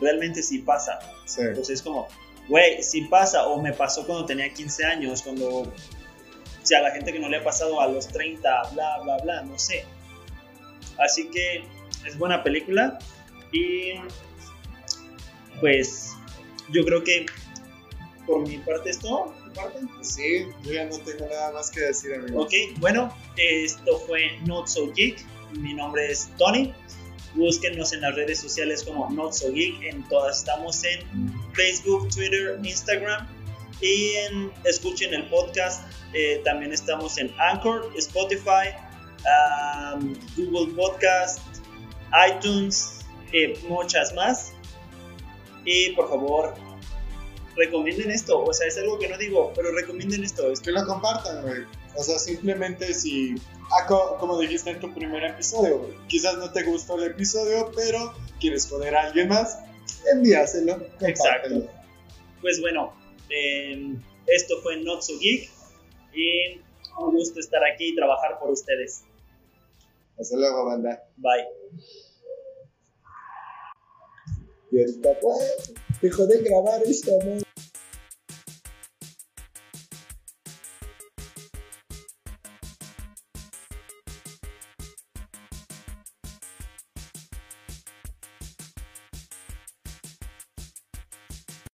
[0.00, 0.98] realmente sí pasa.
[1.26, 1.42] Sí.
[1.42, 2.08] Entonces es como,
[2.48, 5.70] güey, sí pasa, o me pasó cuando tenía 15 años, cuando,
[6.68, 9.42] o sea, la gente que no le ha pasado a los 30, bla, bla, bla,
[9.42, 9.86] no sé.
[10.98, 11.64] Así que
[12.06, 12.98] es buena película
[13.52, 13.94] y
[15.60, 16.14] pues
[16.70, 17.24] yo creo que
[18.26, 19.34] por mi parte es todo.
[19.46, 19.78] ¿Tu parte?
[20.02, 22.42] Sí, yo ya no tengo nada más que decir, amigo.
[22.42, 25.24] Ok, bueno, esto fue Not So Geek.
[25.52, 26.74] Mi nombre es Tony.
[27.34, 29.84] Búsquenos en las redes sociales como Not So Geek.
[29.84, 31.00] En todas estamos en
[31.54, 33.26] Facebook, Twitter, Instagram.
[33.80, 35.84] Y en- escuchen el podcast.
[36.14, 38.70] eh, también estamos en Anchor, Spotify,
[39.94, 41.38] um, Google Podcast,
[42.30, 43.00] iTunes,
[43.30, 44.52] y muchas más.
[45.66, 46.54] Y por favor,
[47.56, 48.42] recomienden esto.
[48.42, 50.50] O sea, es algo que no digo, pero recomienden esto.
[50.50, 51.64] Es Que lo compartan, güey.
[51.94, 53.34] O sea, simplemente si.
[53.70, 55.92] Ah, co- como dijiste en tu primer episodio, güey.
[56.06, 59.58] Quizás no te gustó el episodio, pero quieres joder a alguien más,
[60.10, 60.78] envíaselo.
[60.98, 61.66] compártelo.
[62.40, 62.94] Pues bueno,
[63.30, 65.50] eh, esto fue Not So Geek
[66.12, 66.60] y
[67.00, 69.04] un gusto estar aquí y trabajar por ustedes.
[70.18, 71.02] Hasta luego, banda.
[71.16, 71.46] Bye.
[74.70, 77.12] Y ahorita, pues, dejó de grabar esta.